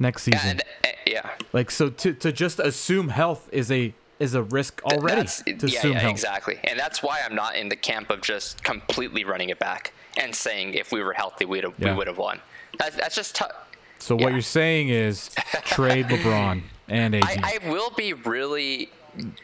next 0.00 0.24
season. 0.24 0.56
Mm-hmm. 0.58 0.89
Yeah. 1.06 1.28
like 1.52 1.70
so 1.70 1.88
to 1.90 2.12
to 2.14 2.32
just 2.32 2.58
assume 2.60 3.08
health 3.08 3.48
is 3.52 3.70
a 3.70 3.94
is 4.18 4.34
a 4.34 4.42
risk 4.42 4.82
already 4.84 5.26
yeah, 5.46 5.86
yeah, 5.86 6.08
exactly. 6.08 6.58
And 6.64 6.78
that's 6.78 7.02
why 7.02 7.20
I'm 7.24 7.34
not 7.34 7.56
in 7.56 7.68
the 7.70 7.76
camp 7.76 8.10
of 8.10 8.20
just 8.20 8.62
completely 8.62 9.24
running 9.24 9.48
it 9.48 9.58
back 9.58 9.92
and 10.18 10.34
saying 10.34 10.74
if 10.74 10.92
we 10.92 11.02
were 11.02 11.14
healthy, 11.14 11.46
we'd 11.46 11.64
have, 11.64 11.74
Yeah. 11.78 11.92
we 11.92 11.96
would 11.98 12.06
have 12.06 12.18
won. 12.18 12.38
That's, 12.78 12.96
that's 12.96 13.14
just 13.14 13.34
tough. 13.34 13.52
So 13.98 14.18
yeah. 14.18 14.24
what 14.24 14.32
you're 14.32 14.42
saying 14.42 14.90
is 14.90 15.30
trade 15.64 16.06
LeBron 16.06 16.62
and 16.88 17.14
AD. 17.14 17.24
I, 17.24 17.58
I 17.64 17.70
will 17.70 17.90
be 17.90 18.12
really 18.12 18.90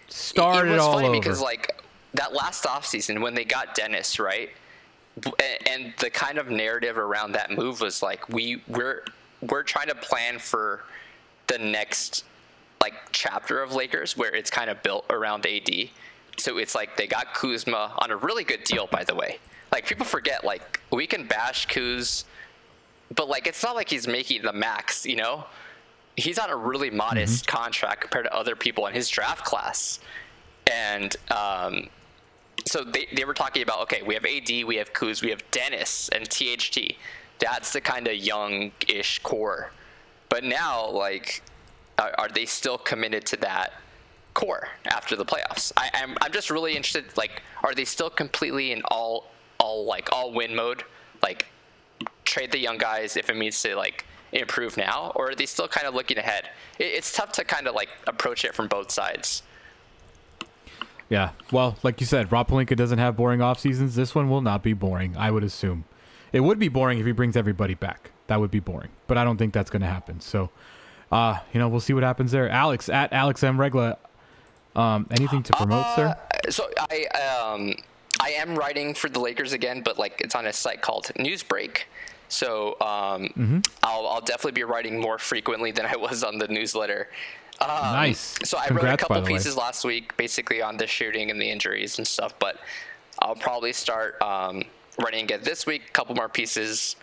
Start 0.08 0.66
it 0.66 0.70
it, 0.70 0.72
was 0.74 0.82
all 0.82 0.94
funny 0.94 1.08
over. 1.08 1.20
because 1.20 1.40
like 1.40 1.80
that 2.14 2.34
last 2.34 2.64
offseason 2.64 3.20
when 3.22 3.34
they 3.34 3.44
got 3.44 3.74
Dennis 3.74 4.18
right, 4.18 4.50
and, 5.24 5.68
and 5.70 5.94
the 5.98 6.10
kind 6.10 6.38
of 6.38 6.50
narrative 6.50 6.98
around 6.98 7.32
that 7.32 7.50
move 7.50 7.80
was 7.80 8.02
like 8.02 8.28
we 8.28 8.62
we're 8.68 9.04
we're 9.40 9.62
trying 9.62 9.88
to 9.88 9.94
plan 9.94 10.38
for 10.38 10.84
the 11.48 11.58
next 11.58 12.24
like 12.80 12.94
chapter 13.12 13.62
of 13.62 13.72
Lakers 13.72 14.16
where 14.16 14.34
it's 14.34 14.50
kind 14.50 14.70
of 14.70 14.82
built 14.82 15.06
around 15.10 15.46
AD. 15.46 15.70
So 16.38 16.58
it's 16.58 16.74
like 16.74 16.96
they 16.96 17.06
got 17.06 17.34
Kuzma 17.34 17.94
on 17.98 18.10
a 18.10 18.16
really 18.16 18.44
good 18.44 18.64
deal, 18.64 18.86
by 18.86 19.04
the 19.04 19.14
way. 19.14 19.38
Like 19.72 19.86
people 19.86 20.06
forget, 20.06 20.44
like 20.44 20.80
we 20.90 21.06
can 21.06 21.26
bash 21.26 21.66
Kuz, 21.66 22.24
but 23.14 23.28
like 23.28 23.46
it's 23.46 23.62
not 23.62 23.74
like 23.74 23.88
he's 23.88 24.06
making 24.06 24.42
the 24.42 24.52
max, 24.52 25.06
you 25.06 25.16
know. 25.16 25.44
He's 26.16 26.38
on 26.38 26.48
a 26.48 26.56
really 26.56 26.90
modest 26.90 27.46
contract 27.46 28.00
compared 28.00 28.24
to 28.24 28.34
other 28.34 28.56
people 28.56 28.86
in 28.86 28.94
his 28.94 29.08
draft 29.08 29.44
class, 29.44 30.00
and 30.66 31.14
um, 31.30 31.88
so 32.64 32.84
they, 32.84 33.06
they 33.14 33.24
were 33.24 33.34
talking 33.34 33.62
about 33.62 33.80
okay, 33.82 34.02
we 34.02 34.14
have 34.14 34.24
AD, 34.24 34.64
we 34.64 34.76
have 34.76 34.92
Kuz, 34.92 35.22
we 35.22 35.30
have 35.30 35.42
Dennis 35.50 36.08
and 36.10 36.28
THT. 36.28 36.96
That's 37.38 37.72
the 37.72 37.82
kind 37.82 38.08
of 38.08 38.14
young-ish 38.14 39.18
core. 39.18 39.72
But 40.28 40.44
now, 40.44 40.88
like 40.90 41.42
are, 41.98 42.12
are 42.18 42.28
they 42.28 42.46
still 42.46 42.78
committed 42.78 43.24
to 43.26 43.36
that 43.38 43.72
core 44.34 44.68
after 44.86 45.16
the 45.16 45.24
playoffs? 45.24 45.72
I, 45.76 45.90
I'm 45.94 46.16
I'm 46.20 46.32
just 46.32 46.50
really 46.50 46.76
interested. 46.76 47.16
Like, 47.16 47.42
are 47.64 47.74
they 47.74 47.84
still 47.84 48.10
completely 48.10 48.72
in 48.72 48.82
all 48.86 49.30
all 49.58 49.84
like 49.84 50.12
all 50.12 50.32
win 50.32 50.54
mode? 50.54 50.84
Like, 51.22 51.46
trade 52.24 52.52
the 52.52 52.58
young 52.58 52.78
guys 52.78 53.16
if 53.16 53.30
it 53.30 53.36
means 53.36 53.60
to 53.62 53.74
like 53.76 54.04
improve 54.32 54.76
now, 54.76 55.12
or 55.14 55.30
are 55.30 55.34
they 55.34 55.46
still 55.46 55.68
kind 55.68 55.86
of 55.86 55.94
looking 55.94 56.18
ahead? 56.18 56.50
It, 56.78 56.84
it's 56.84 57.12
tough 57.12 57.32
to 57.32 57.44
kind 57.44 57.66
of 57.66 57.74
like 57.74 57.88
approach 58.06 58.44
it 58.44 58.54
from 58.54 58.68
both 58.68 58.90
sides. 58.90 59.42
Yeah. 61.08 61.30
Well, 61.52 61.76
like 61.84 62.00
you 62.00 62.06
said, 62.06 62.32
Rob 62.32 62.48
Pelinka 62.48 62.76
doesn't 62.76 62.98
have 62.98 63.16
boring 63.16 63.40
off 63.40 63.60
seasons. 63.60 63.94
This 63.94 64.14
one 64.14 64.28
will 64.28 64.40
not 64.40 64.64
be 64.64 64.72
boring, 64.72 65.16
I 65.16 65.30
would 65.30 65.44
assume. 65.44 65.84
It 66.32 66.40
would 66.40 66.58
be 66.58 66.68
boring 66.68 66.98
if 66.98 67.06
he 67.06 67.12
brings 67.12 67.36
everybody 67.36 67.74
back. 67.74 68.10
That 68.28 68.40
would 68.40 68.50
be 68.50 68.60
boring. 68.60 68.88
But 69.06 69.18
I 69.18 69.24
don't 69.24 69.36
think 69.36 69.52
that's 69.54 69.70
going 69.70 69.82
to 69.82 69.88
happen. 69.88 70.20
So, 70.20 70.50
uh, 71.12 71.38
you 71.52 71.60
know, 71.60 71.68
we'll 71.68 71.80
see 71.80 71.92
what 71.94 72.02
happens 72.02 72.32
there. 72.32 72.48
Alex 72.48 72.88
at 72.88 73.12
Alex 73.12 73.42
M 73.42 73.60
Regla. 73.60 73.98
Um, 74.74 75.06
anything 75.10 75.42
to 75.44 75.52
promote, 75.54 75.86
sir? 75.96 76.14
So 76.50 76.68
I 76.90 77.06
um 77.16 77.74
I 78.20 78.30
am 78.30 78.54
writing 78.56 78.92
for 78.94 79.08
the 79.08 79.20
Lakers 79.20 79.52
again, 79.52 79.82
but 79.82 79.98
like 79.98 80.20
it's 80.20 80.34
on 80.34 80.46
a 80.46 80.52
site 80.52 80.82
called 80.82 81.06
Newsbreak. 81.18 81.82
So 82.28 82.72
um, 82.80 83.28
Mm-hmm. 83.28 83.58
I'll, 83.84 84.06
I'll 84.06 84.20
definitely 84.20 84.52
be 84.52 84.64
writing 84.64 85.00
more 85.00 85.16
frequently 85.18 85.70
than 85.70 85.86
I 85.86 85.96
was 85.96 86.24
on 86.24 86.38
the 86.38 86.48
newsletter. 86.48 87.08
Um, 87.60 87.68
Nice. 87.70 88.34
So 88.44 88.58
I 88.58 88.66
Congrats, 88.66 88.84
wrote 88.84 88.94
a 88.94 88.96
couple 88.96 89.16
the 89.22 89.22
way. 89.22 89.36
pieces 89.38 89.56
last 89.56 89.84
week, 89.84 90.16
basically 90.16 90.60
on 90.60 90.76
the 90.76 90.86
shooting 90.86 91.30
and 91.30 91.40
the 91.40 91.48
injuries 91.50 91.98
and 91.98 92.06
stuff. 92.06 92.34
But 92.38 92.58
I'll 93.20 93.36
probably 93.36 93.72
start 93.72 94.20
um, 94.20 94.64
writing 94.98 95.24
again 95.24 95.40
this 95.42 95.64
week. 95.66 95.82
A 95.88 95.92
couple 95.92 96.14
more 96.16 96.28
pieces, 96.28 96.96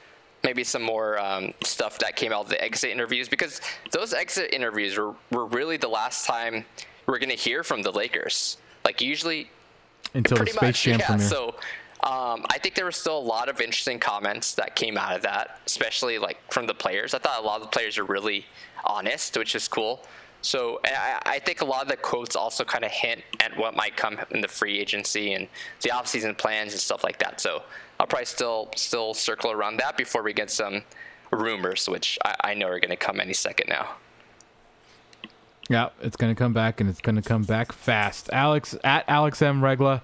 maybe 0.43 0.63
some 0.63 0.81
more 0.81 1.17
um, 1.19 1.53
stuff 1.63 1.97
that 1.99 2.15
came 2.15 2.33
out 2.33 2.41
of 2.41 2.49
the 2.49 2.61
exit 2.63 2.91
interviews 2.91 3.29
because 3.29 3.61
those 3.91 4.13
exit 4.13 4.53
interviews 4.53 4.97
were, 4.97 5.13
were 5.31 5.45
really 5.45 5.77
the 5.77 5.87
last 5.87 6.25
time 6.25 6.65
we're 7.05 7.19
gonna 7.19 7.33
hear 7.33 7.63
from 7.63 7.81
the 7.81 7.91
Lakers. 7.91 8.57
Like 8.85 9.01
usually 9.01 9.49
Until 10.13 10.37
the 10.37 10.47
Space 10.47 10.61
much, 10.61 10.83
Jam 10.83 10.99
yeah. 10.99 11.05
premiere. 11.07 11.27
So 11.27 11.55
um, 12.03 12.45
I 12.49 12.59
think 12.61 12.75
there 12.75 12.85
was 12.85 12.97
still 12.97 13.17
a 13.17 13.19
lot 13.19 13.47
of 13.47 13.61
interesting 13.61 13.97
comments 13.97 14.55
that 14.55 14.75
came 14.75 14.97
out 14.97 15.15
of 15.15 15.21
that, 15.21 15.61
especially 15.65 16.19
like 16.19 16.37
from 16.51 16.67
the 16.67 16.73
players. 16.73 17.13
I 17.13 17.19
thought 17.19 17.41
a 17.41 17.45
lot 17.45 17.57
of 17.57 17.61
the 17.61 17.69
players 17.69 17.97
are 17.97 18.03
really 18.03 18.45
honest, 18.83 19.37
which 19.37 19.55
is 19.55 19.67
cool. 19.69 20.03
So 20.41 20.81
I, 20.83 21.21
I 21.25 21.39
think 21.39 21.61
a 21.61 21.65
lot 21.65 21.81
of 21.81 21.87
the 21.87 21.95
quotes 21.95 22.35
also 22.35 22.65
kind 22.65 22.83
of 22.83 22.91
hint 22.91 23.21
at 23.39 23.57
what 23.57 23.75
might 23.77 23.95
come 23.95 24.19
in 24.31 24.41
the 24.41 24.49
free 24.49 24.77
agency 24.77 25.33
and 25.33 25.47
the 25.81 25.89
offseason 25.89 26.37
plans 26.37 26.73
and 26.73 26.81
stuff 26.81 27.05
like 27.05 27.17
that. 27.19 27.39
So 27.39 27.63
I'll 27.99 28.07
probably 28.07 28.25
still 28.25 28.69
still 28.75 29.13
circle 29.13 29.51
around 29.51 29.77
that 29.77 29.97
before 29.97 30.23
we 30.23 30.33
get 30.33 30.49
some 30.49 30.83
rumors, 31.31 31.87
which 31.87 32.17
I, 32.23 32.35
I 32.43 32.53
know 32.53 32.67
are 32.67 32.79
going 32.79 32.89
to 32.89 32.95
come 32.95 33.19
any 33.19 33.33
second 33.33 33.69
now. 33.69 33.95
Yeah, 35.69 35.89
it's 36.01 36.17
gonna 36.17 36.35
come 36.35 36.53
back 36.53 36.81
and 36.81 36.89
it's 36.89 36.99
gonna 36.99 37.21
come 37.21 37.43
back 37.43 37.71
fast. 37.71 38.29
Alex 38.33 38.75
at 38.83 39.05
Alex 39.07 39.41
M 39.41 39.63
Regla, 39.63 40.03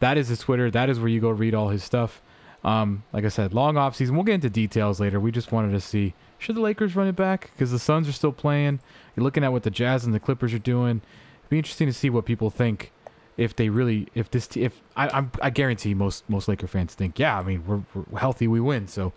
that 0.00 0.18
is 0.18 0.28
his 0.28 0.40
Twitter. 0.40 0.70
That 0.70 0.90
is 0.90 0.98
where 0.98 1.08
you 1.08 1.20
go 1.20 1.30
read 1.30 1.54
all 1.54 1.68
his 1.68 1.84
stuff. 1.84 2.20
Um, 2.64 3.04
like 3.12 3.24
I 3.24 3.28
said, 3.28 3.54
long 3.54 3.76
off 3.76 3.94
season. 3.94 4.16
We'll 4.16 4.24
get 4.24 4.34
into 4.34 4.50
details 4.50 4.98
later. 4.98 5.20
We 5.20 5.30
just 5.30 5.52
wanted 5.52 5.70
to 5.72 5.80
see 5.80 6.14
should 6.38 6.56
the 6.56 6.60
Lakers 6.60 6.96
run 6.96 7.06
it 7.06 7.16
back 7.16 7.50
because 7.52 7.70
the 7.70 7.78
Suns 7.78 8.08
are 8.08 8.12
still 8.12 8.32
playing. 8.32 8.80
You're 9.14 9.24
looking 9.24 9.44
at 9.44 9.52
what 9.52 9.62
the 9.62 9.70
Jazz 9.70 10.04
and 10.04 10.12
the 10.12 10.20
Clippers 10.20 10.52
are 10.52 10.58
doing. 10.58 11.00
It'd 11.40 11.50
be 11.50 11.58
interesting 11.58 11.86
to 11.86 11.92
see 11.92 12.10
what 12.10 12.24
people 12.24 12.50
think 12.50 12.92
if 13.36 13.54
they 13.56 13.68
really 13.68 14.08
if 14.14 14.30
this 14.30 14.48
if 14.56 14.80
I 14.96 15.08
I'm, 15.08 15.30
I 15.42 15.50
guarantee 15.50 15.94
most 15.94 16.28
most 16.28 16.48
Laker 16.48 16.66
fans 16.66 16.94
think 16.94 17.18
yeah 17.18 17.38
I 17.38 17.42
mean 17.42 17.62
we're, 17.66 17.82
we're 18.10 18.18
healthy 18.20 18.46
we 18.48 18.60
win 18.60 18.88
so 18.88 19.12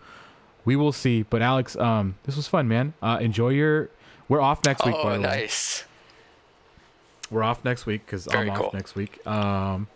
we 0.66 0.76
will 0.76 0.92
see. 0.92 1.24
But 1.24 1.42
Alex, 1.42 1.76
um, 1.78 2.16
this 2.26 2.36
was 2.36 2.48
fun, 2.48 2.68
man. 2.68 2.94
Uh, 3.02 3.18
enjoy 3.22 3.50
your. 3.50 3.90
We're 4.28 4.42
off 4.42 4.64
next 4.66 4.86
week. 4.86 4.94
by 4.94 5.02
Oh, 5.02 5.14
the 5.14 5.20
way. 5.22 5.26
nice. 5.42 5.86
We're 7.32 7.44
off 7.44 7.64
next 7.64 7.86
week 7.86 8.06
because 8.06 8.28
I'm 8.28 8.34
Very 8.34 8.50
off 8.50 8.74
next 8.74 8.94
week. 8.94 9.26
Um, 9.26 9.88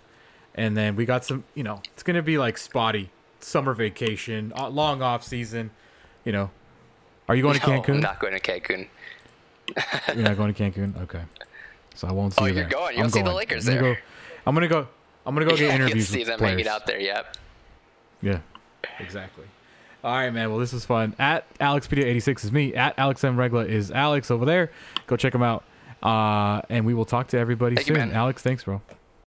and 0.56 0.76
then 0.76 0.96
we 0.96 1.06
got 1.06 1.26
some. 1.26 1.44
You 1.54 1.64
know, 1.64 1.82
it's 1.94 2.02
gonna 2.02 2.24
be 2.24 2.38
like 2.38 2.58
spotty 2.58 3.10
summer 3.42 3.74
vacation, 3.74 4.54
uh, 4.56 4.70
long 4.70 5.02
off 5.02 5.24
season. 5.24 5.72
You 6.24 6.32
know, 6.32 6.50
are 7.28 7.36
you 7.36 7.44
going 7.44 7.60
to 7.60 7.70
No, 7.70 7.82
Cancun? 7.82 7.90
I'm 7.96 8.00
not 8.00 8.20
going 8.20 8.34
to 8.34 8.40
Cancun. 8.40 8.88
You're 10.16 10.24
not 10.24 10.38
going 10.38 10.54
to 10.54 10.64
Cancun. 10.72 11.02
Okay, 11.04 11.22
so 11.94 12.08
I 12.08 12.14
won't 12.14 12.34
see 12.34 12.42
Oh, 12.42 12.46
you 12.46 12.54
you're 12.56 12.66
going. 12.70 12.98
You'll 12.98 13.10
see 13.10 13.22
the. 13.22 13.34
Lakers 13.34 13.66
there. 13.66 14.00
Go, 14.46 14.50
I'm 14.50 14.56
gonna 14.56 14.68
go. 14.68 14.88
I'm 15.26 15.36
gonna 15.36 15.46
go 15.46 15.56
get 15.58 15.70
I 15.70 15.74
can 15.78 15.82
interviews 15.84 16.08
see 16.08 16.20
with 16.20 16.28
them 16.28 16.38
players. 16.40 16.52
hanging 16.54 16.68
out 16.68 16.86
there. 16.86 17.00
Yep. 17.00 17.38
Yeah, 18.22 18.40
exactly. 19.00 19.46
All 20.04 20.14
right, 20.14 20.32
man. 20.32 20.50
Well, 20.50 20.60
this 20.60 20.74
was 20.74 20.86
fun. 20.86 21.16
At 21.18 21.46
AlexPadilla86 21.60 22.44
is 22.46 22.52
me. 22.52 22.74
At 22.74 22.94
Alex 22.98 23.24
M 23.24 23.38
Regla 23.40 23.66
is 23.66 23.90
Alex 23.92 24.30
over 24.32 24.44
there. 24.46 24.70
Go 25.08 25.16
check 25.16 25.34
him 25.34 25.44
out. 25.44 25.64
Uh, 26.02 26.62
and 26.70 26.86
we 26.86 26.94
will 26.94 27.06
talk 27.06 27.28
to 27.30 27.38
everybody 27.38 27.76
Thank 27.76 27.88
soon. 27.88 27.98
man. 27.98 28.12
Alex, 28.12 28.42
thanks, 28.42 28.66
bro. 28.66 28.82